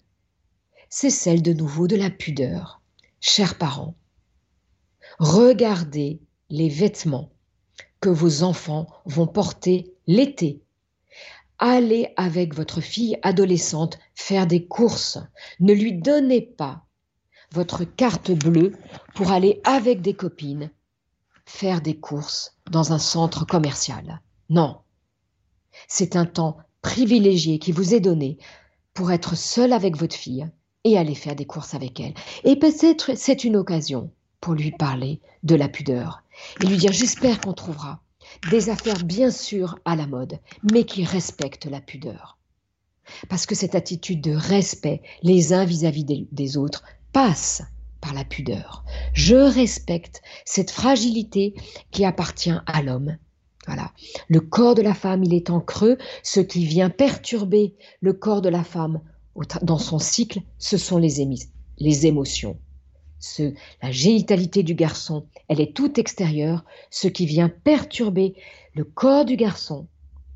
[0.89, 2.81] C'est celle de nouveau de la pudeur.
[3.19, 3.95] Chers parents,
[5.19, 7.31] regardez les vêtements
[7.99, 10.61] que vos enfants vont porter l'été.
[11.59, 15.17] Allez avec votre fille adolescente faire des courses.
[15.59, 16.85] Ne lui donnez pas
[17.51, 18.73] votre carte bleue
[19.15, 20.69] pour aller avec des copines
[21.47, 24.21] faire des courses dans un centre commercial.
[24.49, 24.81] Non.
[25.87, 28.37] C'est un temps privilégié qui vous est donné
[28.93, 30.47] pour être seul avec votre fille
[30.87, 32.13] et aller faire des courses avec elle.
[32.43, 36.23] Et peut-être c'est une occasion pour lui parler de la pudeur
[36.61, 38.01] et lui dire j'espère qu'on trouvera
[38.49, 40.39] des affaires bien sûr à la mode,
[40.71, 42.37] mais qui respectent la pudeur.
[43.29, 47.63] Parce que cette attitude de respect les uns vis-à-vis des, autres passe
[48.01, 48.83] par la pudeur.
[49.13, 51.53] Je respecte cette fragilité
[51.91, 53.17] qui appartient à l'homme.
[53.65, 53.91] Voilà.
[54.29, 55.97] Le corps de la femme, il est en creux.
[56.23, 59.01] Ce qui vient perturber le corps de la femme
[59.61, 61.25] dans son cycle, ce sont les,
[61.77, 62.57] les émotions.
[63.19, 66.65] Ce, la génitalité du garçon, elle est toute extérieure.
[66.91, 68.35] Ce qui vient perturber
[68.73, 69.87] le corps du garçon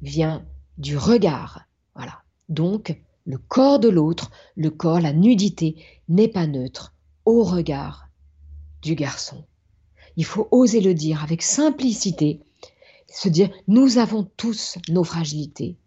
[0.02, 0.46] vient
[0.78, 1.66] du regard.
[1.96, 2.24] Voilà.
[2.50, 5.76] Donc, le corps de l'autre, le corps, la nudité,
[6.10, 6.94] n'est pas neutre
[7.26, 8.10] au regard
[8.82, 9.46] du garçon.
[10.18, 12.42] Il faut oser le dire avec simplicité,
[13.08, 15.78] se dire, nous avons tous nos fragilités.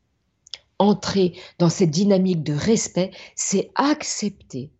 [0.78, 4.72] Entrer dans cette dynamique de respect, c'est accepter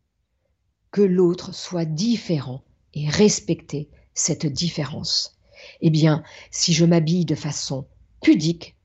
[0.91, 5.39] que l'autre soit différent et respecter cette différence.
[5.81, 7.87] Eh bien, si je m'habille de façon
[8.21, 8.77] pudique,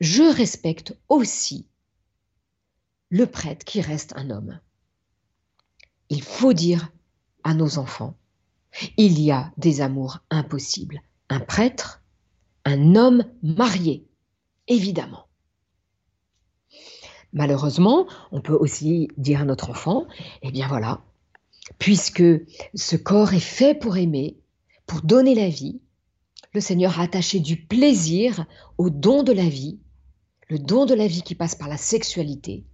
[0.00, 1.66] je respecte aussi
[3.10, 4.60] le prêtre qui reste un homme.
[6.08, 6.92] Il faut dire
[7.44, 8.16] à nos enfants,
[8.96, 11.00] il y a des amours impossibles.
[11.28, 12.02] Un prêtre,
[12.64, 14.06] un homme marié,
[14.66, 15.23] évidemment.
[17.34, 20.06] Malheureusement, on peut aussi dire à notre enfant,
[20.42, 21.02] eh bien voilà,
[21.78, 22.22] puisque
[22.74, 24.36] ce corps est fait pour aimer,
[24.86, 25.80] pour donner la vie,
[26.52, 28.46] le Seigneur a attaché du plaisir
[28.78, 29.80] au don de la vie,
[30.48, 32.64] le don de la vie qui passe par la sexualité,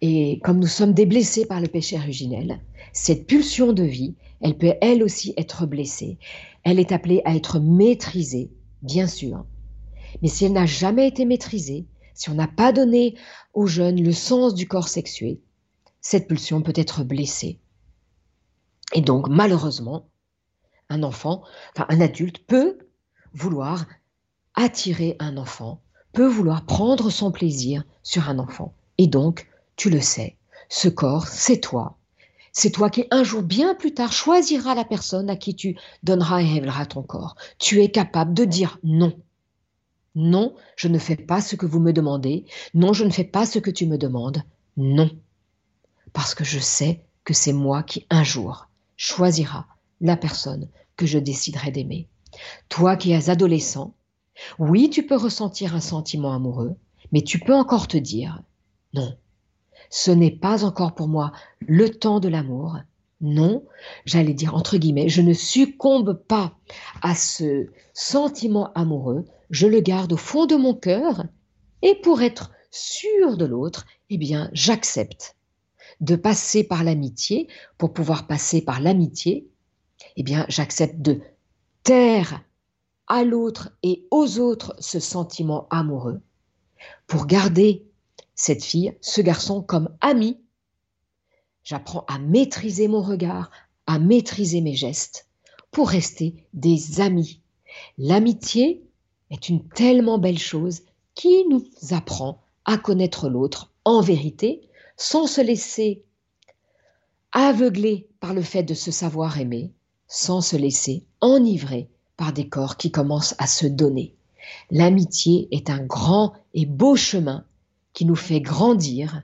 [0.00, 2.60] Et comme nous sommes déblessés par le péché originel,
[2.92, 6.18] cette pulsion de vie, elle peut elle aussi être blessée.
[6.64, 8.50] Elle est appelée à être maîtrisée,
[8.82, 9.44] bien sûr.
[10.20, 13.16] Mais si elle n'a jamais été maîtrisée, si on n'a pas donné
[13.52, 15.40] aux jeunes le sens du corps sexué,
[16.00, 17.58] cette pulsion peut être blessée.
[18.92, 20.08] Et donc, malheureusement,
[20.88, 21.42] un enfant,
[21.74, 22.78] enfin un adulte peut
[23.32, 23.86] vouloir
[24.54, 28.74] attirer un enfant, peut vouloir prendre son plaisir sur un enfant.
[28.98, 30.36] Et donc, tu le sais,
[30.68, 31.98] ce corps, c'est toi.
[32.52, 36.40] C'est toi qui, un jour bien plus tard, choisiras la personne à qui tu donneras
[36.40, 37.34] et révéleras ton corps.
[37.58, 39.12] Tu es capable de dire non.
[40.14, 42.44] Non, je ne fais pas ce que vous me demandez.
[42.72, 44.42] Non, je ne fais pas ce que tu me demandes.
[44.76, 45.10] Non.
[46.12, 49.66] Parce que je sais que c'est moi qui, un jour, choisira
[50.00, 52.08] la personne que je déciderai d'aimer.
[52.68, 53.94] Toi qui es adolescent,
[54.58, 56.76] oui, tu peux ressentir un sentiment amoureux,
[57.12, 58.42] mais tu peux encore te dire,
[58.92, 59.16] non,
[59.90, 62.78] ce n'est pas encore pour moi le temps de l'amour.
[63.20, 63.64] Non,
[64.04, 66.58] j'allais dire entre guillemets, je ne succombe pas
[67.00, 71.24] à ce sentiment amoureux, je le garde au fond de mon cœur,
[71.82, 75.36] et pour être sûr de l'autre, eh bien, j'accepte
[76.00, 79.48] de passer par l'amitié, pour pouvoir passer par l'amitié,
[80.16, 81.20] eh bien, j'accepte de
[81.82, 82.42] taire
[83.06, 86.20] à l'autre et aux autres ce sentiment amoureux,
[87.06, 87.86] pour garder
[88.34, 90.40] cette fille, ce garçon comme ami.
[91.62, 93.50] J'apprends à maîtriser mon regard,
[93.86, 95.28] à maîtriser mes gestes,
[95.70, 97.42] pour rester des amis.
[97.98, 98.83] L'amitié
[99.30, 100.82] est une tellement belle chose
[101.14, 106.04] qui nous apprend à connaître l'autre en vérité, sans se laisser
[107.32, 109.72] aveugler par le fait de se savoir aimer,
[110.06, 114.14] sans se laisser enivrer par des corps qui commencent à se donner.
[114.70, 117.44] L'amitié est un grand et beau chemin
[117.92, 119.22] qui nous fait grandir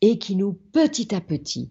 [0.00, 1.70] et qui nous, petit à petit,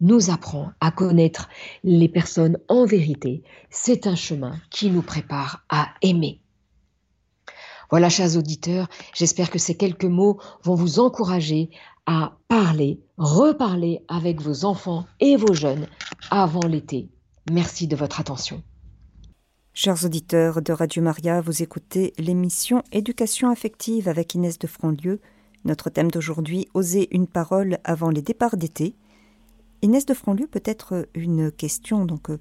[0.00, 1.48] nous apprend à connaître
[1.84, 3.42] les personnes en vérité.
[3.70, 6.40] C'est un chemin qui nous prépare à aimer.
[7.92, 11.68] Voilà, chers auditeurs, j'espère que ces quelques mots vont vous encourager
[12.06, 15.86] à parler, reparler avec vos enfants et vos jeunes
[16.30, 17.10] avant l'été.
[17.50, 18.62] Merci de votre attention.
[19.74, 25.20] Chers auditeurs de Radio Maria, vous écoutez l'émission Éducation affective avec Inès de Franlieu.
[25.66, 28.94] Notre thème d'aujourd'hui, Oser une parole avant les départs d'été.
[29.82, 32.06] Inès de Franlieu, peut-être une question.
[32.06, 32.38] Donc, euh,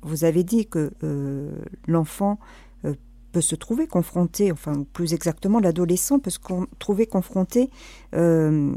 [0.00, 1.50] vous avez dit que euh,
[1.86, 2.38] l'enfant
[3.32, 6.38] peut se trouver confronté, enfin plus exactement l'adolescent peut se
[6.78, 7.70] trouver confronté
[8.14, 8.74] euh,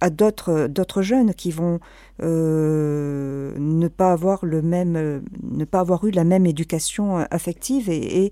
[0.00, 1.80] à d'autres jeunes qui vont
[2.22, 8.30] euh, ne pas avoir le même ne pas avoir eu la même éducation affective et,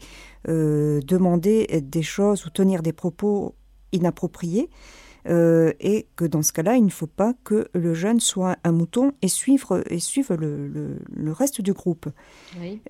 [0.49, 3.55] euh, demander des choses ou tenir des propos
[3.93, 4.69] inappropriés
[5.27, 8.73] euh, et que dans ce cas-là, il ne faut pas que le jeune soit un
[8.73, 12.09] mouton et suivre, et suivre le, le, reste du groupe.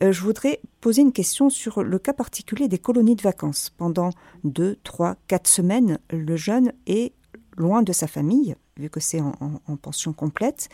[0.03, 3.71] Euh, je voudrais poser une question sur le cas particulier des colonies de vacances.
[3.71, 4.11] Pendant
[4.43, 7.13] deux, trois, quatre semaines, le jeune est
[7.57, 10.69] loin de sa famille, vu que c'est en, pension complète,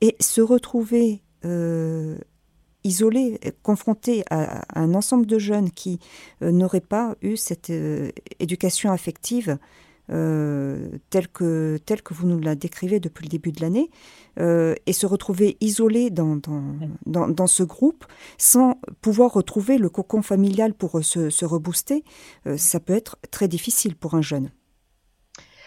[0.00, 2.18] et se retrouver euh,
[2.82, 6.00] isolé, confronté à, un ensemble de jeunes qui
[6.40, 7.72] n'auraient pas eu cette
[8.40, 9.58] éducation affective
[10.10, 13.90] euh, tel, que, que vous nous la décrivez depuis le début de l'année,
[14.38, 18.06] euh, et se retrouver isolé dans, dans, dans, ce groupe
[18.38, 22.04] sans pouvoir retrouver le cocon familial pour se, se rebooster,
[22.46, 24.50] euh, ça peut être très difficile pour un jeune.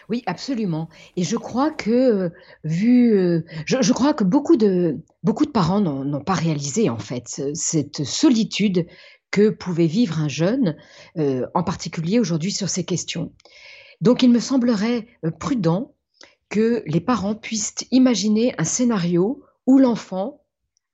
[0.10, 0.90] Oui, absolument.
[1.16, 2.32] Et je crois que,
[2.64, 8.04] vu, je, crois que beaucoup de, beaucoup de parents n'ont pas réalisé en fait cette
[8.04, 8.88] solitude
[9.30, 10.76] que pouvait vivre un jeune,
[11.16, 13.32] en particulier aujourd'hui sur ces questions.
[14.02, 15.94] Donc il me semblerait euh, prudent
[16.50, 20.42] que les parents puissent imaginer un scénario où l'enfant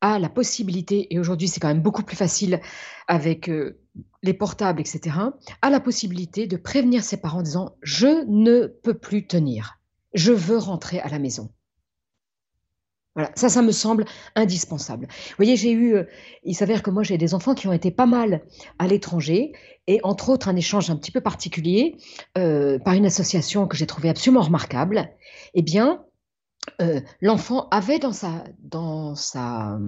[0.02, 2.62] a la possibilité, et aujourd'hui c'est quand même beaucoup plus facile
[3.08, 3.80] avec euh,
[4.22, 5.15] les portables, etc.,
[5.62, 9.80] a la possibilité de prévenir ses parents en disant⁇ Je ne peux plus tenir,
[10.13, 11.46] je veux rentrer à la maison⁇
[13.17, 14.05] voilà, ça, ça me semble
[14.36, 15.07] indispensable.
[15.09, 16.03] Vous voyez, j'ai eu, euh,
[16.43, 18.43] il s'avère que moi j'ai des enfants qui ont été pas mal
[18.78, 19.53] à l'étranger,
[19.88, 21.97] et entre autres un échange un petit peu particulier
[22.38, 25.09] euh, par une association que j'ai trouvée absolument remarquable.
[25.55, 26.05] Eh bien,
[26.80, 29.80] euh, l'enfant avait dans sa, dans sa,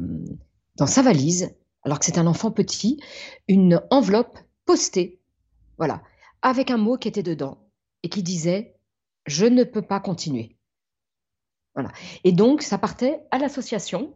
[0.77, 2.99] dans sa valise, alors que c'est un enfant petit,
[3.47, 5.19] une enveloppe postée,
[5.77, 6.01] voilà,
[6.41, 7.59] avec un mot qui était dedans
[8.01, 8.75] et qui disait
[9.27, 10.57] Je ne peux pas continuer.
[12.23, 14.13] Et donc, ça partait à l'association.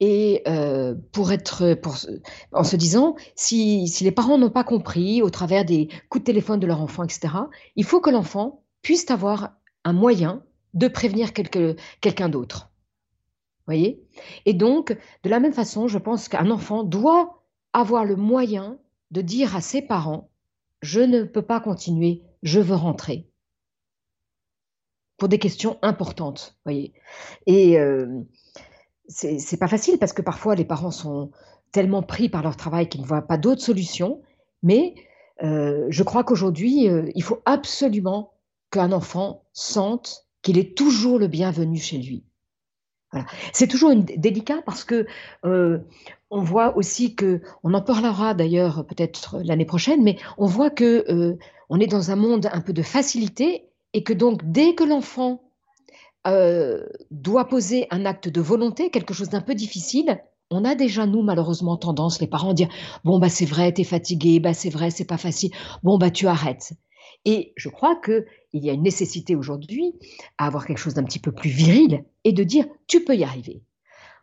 [0.00, 1.78] Et euh, pour être,
[2.52, 6.60] en se disant, si, les parents n'ont pas compris au travers des coups de téléphone
[6.60, 7.28] de leur enfant, etc.,
[7.76, 10.42] il faut que l'enfant puissent avoir un moyen
[10.74, 12.70] de prévenir quelqu'un d'autre.
[13.66, 14.02] Voyez?
[14.46, 18.78] Et donc, de la même façon, je pense qu'un enfant doit avoir le moyen
[19.10, 20.30] de dire à ses parents
[20.80, 23.28] Je ne peux pas continuer, je veux rentrer.
[25.18, 26.94] Pour des questions importantes, voyez.
[27.46, 28.22] Et euh,
[29.08, 31.30] c'est pas facile parce que parfois les parents sont
[31.72, 34.22] tellement pris par leur travail qu'ils ne voient pas d'autres solutions.
[34.62, 34.94] Mais
[35.42, 38.32] euh, je crois qu'aujourd'hui, euh, il faut absolument
[38.70, 42.24] qu'un enfant sente qu'il est toujours le bienvenu chez lui.
[43.54, 45.06] C'est toujours délicat parce que
[45.46, 45.78] euh,
[46.30, 51.38] on voit aussi que, on en parlera d'ailleurs peut-être l'année prochaine, mais on voit que
[51.70, 55.42] on est dans un monde un peu de facilité et que donc dès que l'enfant
[56.26, 60.20] euh, doit poser un acte de volonté, quelque chose d'un peu difficile,
[60.50, 62.68] on a déjà nous malheureusement tendance les parents à dire
[63.04, 65.50] bon bah c'est vrai t'es fatigué, bah c'est vrai c'est pas facile,
[65.82, 66.72] bon bah tu arrêtes.
[67.24, 69.94] Et je crois qu'il y a une nécessité aujourd'hui
[70.38, 73.24] à avoir quelque chose d'un petit peu plus viril et de dire tu peux y
[73.24, 73.62] arriver.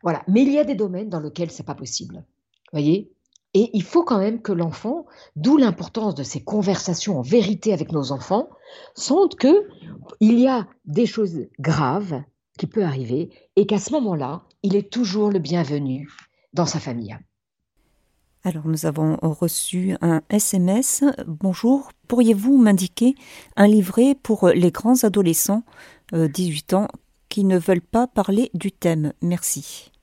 [0.04, 0.24] Voilà.
[0.28, 2.24] Mais il y a des domaines dans lesquels c'est pas possible.
[2.72, 3.12] Voyez?
[3.56, 5.06] Et il faut quand même que l'enfant,
[5.38, 8.50] d'où l'importance de ces conversations en vérité avec nos enfants,
[8.96, 9.70] sente que
[10.20, 12.22] il y a des choses graves
[12.60, 16.12] qui peuvent arriver et qu'à ce moment-là, il est toujours le bienvenu
[16.54, 17.18] dans sa famille.
[18.44, 21.06] Alors nous avons reçu un SMS.
[21.26, 23.16] Bonjour, pourriez-vous m'indiquer
[23.56, 25.64] un livret pour les grands adolescents,
[26.12, 26.88] 18 euh, ans,
[27.30, 29.14] qui ne veulent pas parler du thème?
[29.22, 29.94] Merci.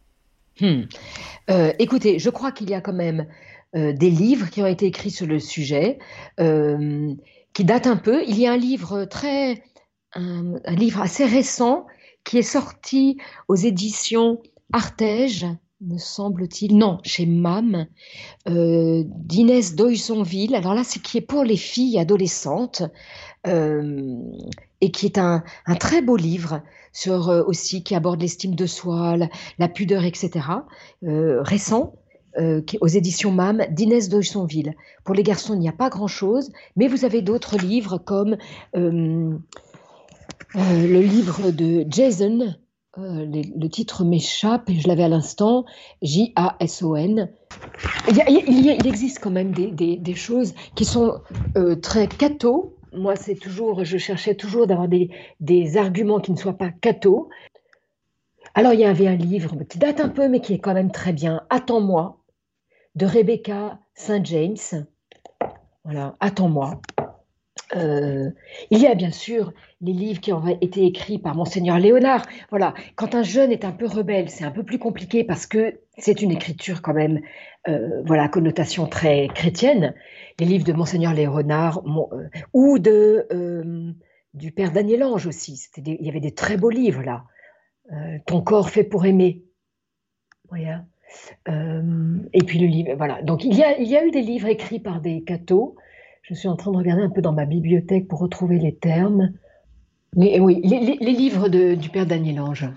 [0.62, 0.84] Hmm.
[1.50, 3.26] Euh, écoutez, je crois qu'il y a quand même
[3.74, 5.98] euh, des livres qui ont été écrits sur le sujet,
[6.38, 8.22] qui datent un peu.
[8.26, 9.62] Il y a un livre très,
[10.14, 11.86] un, livre assez récent
[12.24, 14.40] qui est sorti aux éditions
[14.72, 15.46] Artege,
[15.82, 17.86] me semble-t-il, non, chez MAM,
[18.48, 20.54] euh, d'Inès Doysonville.
[20.54, 22.82] Alors là, c'est qui est pour les filles adolescentes
[23.46, 24.16] euh,
[24.82, 25.42] et qui est un,
[25.80, 26.60] très beau livre
[26.92, 29.16] sur euh, aussi qui aborde l'estime de soi,
[29.58, 30.46] la, pudeur, etc.
[31.02, 31.94] récent.
[32.66, 34.74] Qui aux éditions MAM d'Inès Doysonville.
[35.04, 38.38] Pour les garçons, il n'y a pas grand-chose, mais vous avez d'autres livres comme
[38.72, 39.38] le
[40.54, 42.54] livre de Jason,
[42.98, 45.64] euh, le titre m'échappe et je l'avais à l'instant,
[46.02, 47.30] J-A-S-O-N.
[48.08, 51.20] Il, existe quand même des, choses qui sont
[51.56, 52.76] euh, très catho.
[52.92, 57.30] Moi, c'est toujours, je cherchais toujours d'avoir des, arguments qui ne soient pas catho.
[58.54, 60.90] Alors, il y avait un livre qui date un peu, mais qui est quand même
[60.92, 62.18] très bien, Attends-moi,
[62.94, 64.24] de Rebecca St.
[64.26, 64.86] James.
[65.84, 66.80] Voilà, Attends-moi.
[67.76, 68.30] Euh,
[68.70, 72.24] il y a bien sûr les livres qui ont été écrits par monseigneur Léonard.
[72.50, 75.80] Voilà, quand un jeune est un peu rebelle, c'est un peu plus compliqué parce que
[75.98, 77.20] c'est une écriture quand même,
[77.68, 79.94] euh, voilà, connotation très chrétienne.
[80.38, 83.26] Les livres de monseigneur Léonard euh, ou de
[84.34, 85.68] du père Daniel Ange aussi.
[85.76, 87.24] il y avait des très beaux livres là.
[88.24, 89.44] Ton corps fait pour aimer.
[90.56, 93.20] Et puis le livre, voilà.
[93.22, 95.76] Donc il y a, il y a eu des livres écrits par des cathos
[96.22, 99.32] je suis en train de regarder un peu dans ma bibliothèque pour retrouver les termes.
[100.16, 100.78] Mais oui, les,
[101.12, 102.68] livres du père Daniel Ange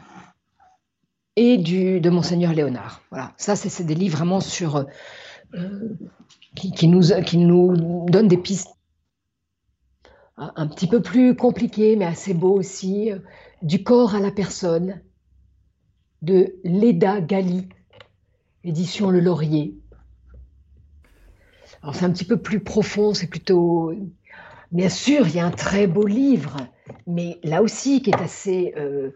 [1.36, 3.02] et de Monseigneur Léonard.
[3.12, 4.86] Voilà, ça, c'est des livres vraiment sur.
[5.54, 5.96] Euh,
[6.56, 8.70] qui, nous, qui nous donnent des pistes
[10.38, 13.12] un petit peu plus compliquées, mais assez beaux aussi.
[13.62, 15.02] Du corps à la personne,
[16.22, 17.70] de Leda Gali,
[18.64, 19.78] édition Le Laurier.
[21.93, 23.93] C'est un petit peu plus profond, c'est plutôt...
[24.71, 26.57] Bien sûr, il y a un très beau livre,
[27.07, 28.73] mais là aussi qui est assez...
[28.77, 29.11] Euh,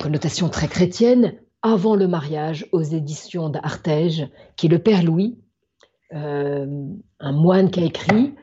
[0.00, 5.38] connotation très chrétienne, Avant le mariage aux éditions d'Artege, qui est le Père Louis,
[6.14, 6.66] euh,
[7.18, 8.34] un moine qui a écrit,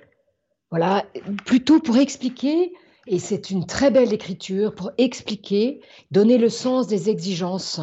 [0.71, 1.05] voilà,
[1.45, 2.73] plutôt pour expliquer,
[3.07, 5.81] et c'est une très belle écriture, pour expliquer,
[6.11, 7.79] donner le sens des exigences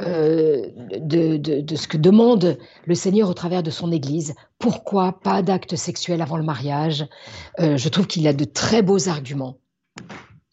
[0.00, 4.34] euh, de, ce que demande le Seigneur au travers de son Église.
[4.64, 7.06] Pourquoi pas d'acte sexuel avant le mariage
[7.60, 9.58] euh, Je trouve qu'il a de très beaux arguments.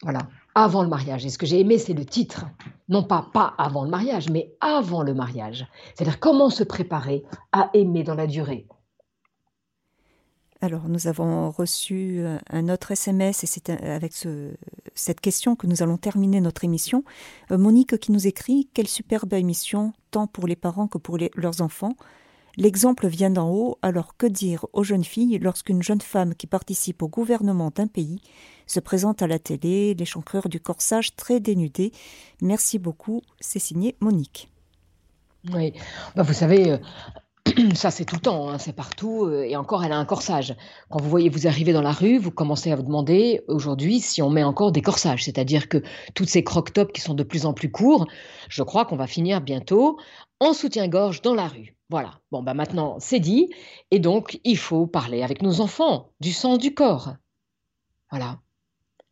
[0.04, 0.20] Voilà,
[0.54, 1.26] avant le mariage.
[1.26, 2.44] Et ce que j'ai aimé, c'est le titre.
[2.90, 5.66] Non pas pas avant le mariage, mais avant le mariage.
[5.96, 8.68] C'est-à-dire comment se préparer à aimer dans la durée.
[10.60, 14.12] Alors, nous avons reçu euh, un autre SMS et c'est euh, avec
[14.94, 17.06] cette question que nous allons terminer notre émission.
[17.50, 21.96] Monique qui nous écrit Quelle superbe émission, tant pour les parents que pour leurs enfants.
[22.58, 27.02] L'exemple vient d'en haut, alors que dire aux jeunes filles lorsqu'une jeune femme qui participe
[27.02, 28.22] au gouvernement d'un pays
[28.68, 31.92] se présente à la télé, les chankreurs du corsage très dénudés
[32.42, 34.50] Merci beaucoup, c'est signé Monique.
[35.54, 35.74] Oui,
[36.16, 36.78] bah, vous savez,
[37.74, 40.56] ça c'est tout le temps, hein, c'est partout, euh, et encore elle a un corsage.
[40.90, 44.22] Quand vous voyez vous arriver dans la rue, vous commencez à vous demander aujourd'hui si
[44.22, 45.82] on met encore des corsages, c'est-à-dire que
[46.14, 48.08] toutes ces croque-tops qui sont de plus en plus courts,
[48.50, 49.98] je crois qu'on va finir bientôt
[50.42, 51.78] en soutien-gorge dans la rue.
[51.90, 53.50] Voilà, bon bah maintenant c'est dit,
[53.92, 57.14] et donc il faut parler avec nos enfants du sens du corps.
[58.10, 58.40] Voilà,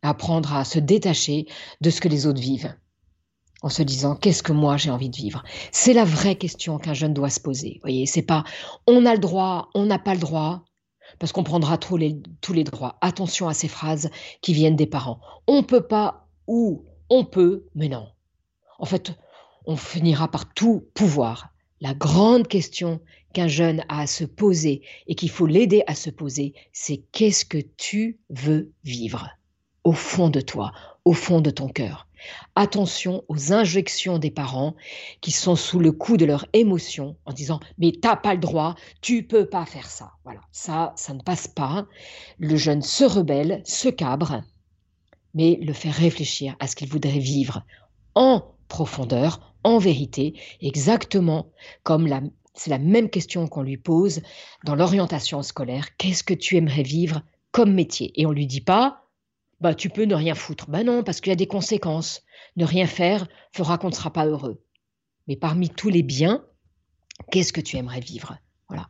[0.02, 1.46] apprendre à se détacher
[1.80, 2.74] de ce que les autres vivent
[3.62, 5.42] en se disant qu'est-ce que moi j'ai envie de vivre?
[5.70, 7.74] C'est la vraie question qu'un jeune doit se poser.
[7.74, 8.44] Vous voyez, c'est pas
[8.86, 10.64] on a le droit, on n'a pas le droit,
[11.18, 12.98] parce qu'on prendra les, tous les droits.
[13.02, 14.10] Attention à ces phrases
[14.40, 15.20] qui viennent des parents.
[15.46, 18.08] On peut pas ou on peut, mais non.
[18.78, 19.12] En fait,
[19.66, 21.50] on finira par tout pouvoir.
[21.80, 23.00] La grande question
[23.32, 27.44] qu'un jeune a à se poser et qu'il faut l'aider à se poser, c'est qu'est-ce
[27.44, 29.28] que tu veux vivre
[29.84, 30.72] au fond de toi,
[31.04, 32.06] au fond de ton cœur?
[32.54, 34.74] Attention aux injections des parents
[35.22, 38.74] qui sont sous le coup de leur émotion en disant mais t'as pas le droit,
[39.00, 40.12] tu peux pas faire ça.
[40.24, 41.86] Voilà, ça, ça ne passe pas.
[42.38, 44.42] Le jeune se rebelle, se cabre,
[45.32, 47.64] mais le fait réfléchir à ce qu'il voudrait vivre
[48.14, 51.50] en profondeur, en vérité, exactement
[51.82, 52.08] comme
[52.54, 54.22] c'est la même question qu'on lui pose
[54.64, 55.96] dans l'orientation scolaire.
[55.96, 58.12] Qu'est-ce que tu aimerais vivre comme métier?
[58.20, 59.00] Et on lui dit pas
[59.60, 60.70] bah tu peux ne rien foutre.
[60.70, 62.22] Bah non, parce qu'il y a des conséquences.
[62.56, 64.64] Ne rien faire fera qu'on ne sera pas heureux.
[65.28, 66.44] Mais parmi tous les biens,
[67.30, 68.38] qu'est-ce que tu aimerais vivre?
[68.70, 68.88] Voilà.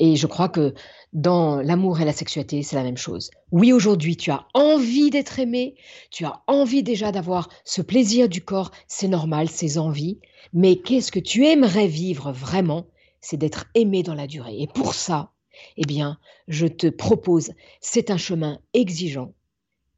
[0.00, 0.74] Et je crois que
[1.12, 3.30] dans l'amour et la sexualité, c'est la même chose.
[3.52, 5.76] Oui, aujourd'hui, tu as envie d'être aimé,
[6.10, 10.18] tu as envie déjà d'avoir ce plaisir du corps, c'est normal, ces envies,
[10.52, 12.86] mais qu'est-ce que tu aimerais vivre vraiment?
[13.20, 14.62] C'est d'être aimé dans la durée.
[14.62, 15.30] Et pour ça,
[15.76, 16.18] eh bien,
[16.48, 19.32] je te propose, c'est un chemin exigeant,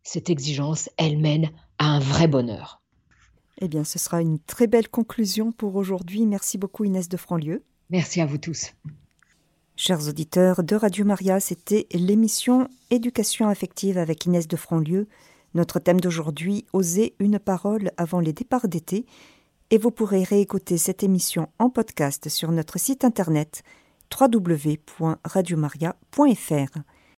[0.03, 2.83] cette exigence, elle mène à un vrai bonheur.
[3.63, 6.27] Eh bien, ce sera une très belle conclusion pour aujourd'hui.
[6.27, 7.65] Merci beaucoup Inès de Franlieu.
[7.89, 8.73] Merci à vous tous.
[9.85, 15.09] Chers auditeurs de Radio Maria, c'était l'émission Éducation affective avec Inès de Franlieu.
[15.55, 19.07] Notre thème d'aujourd'hui, Oser une parole avant les départs d'été.
[19.73, 23.65] Et vous pourrez réécouter cette émission en podcast sur notre site internet
[24.21, 26.79] www.radiomaria.fr.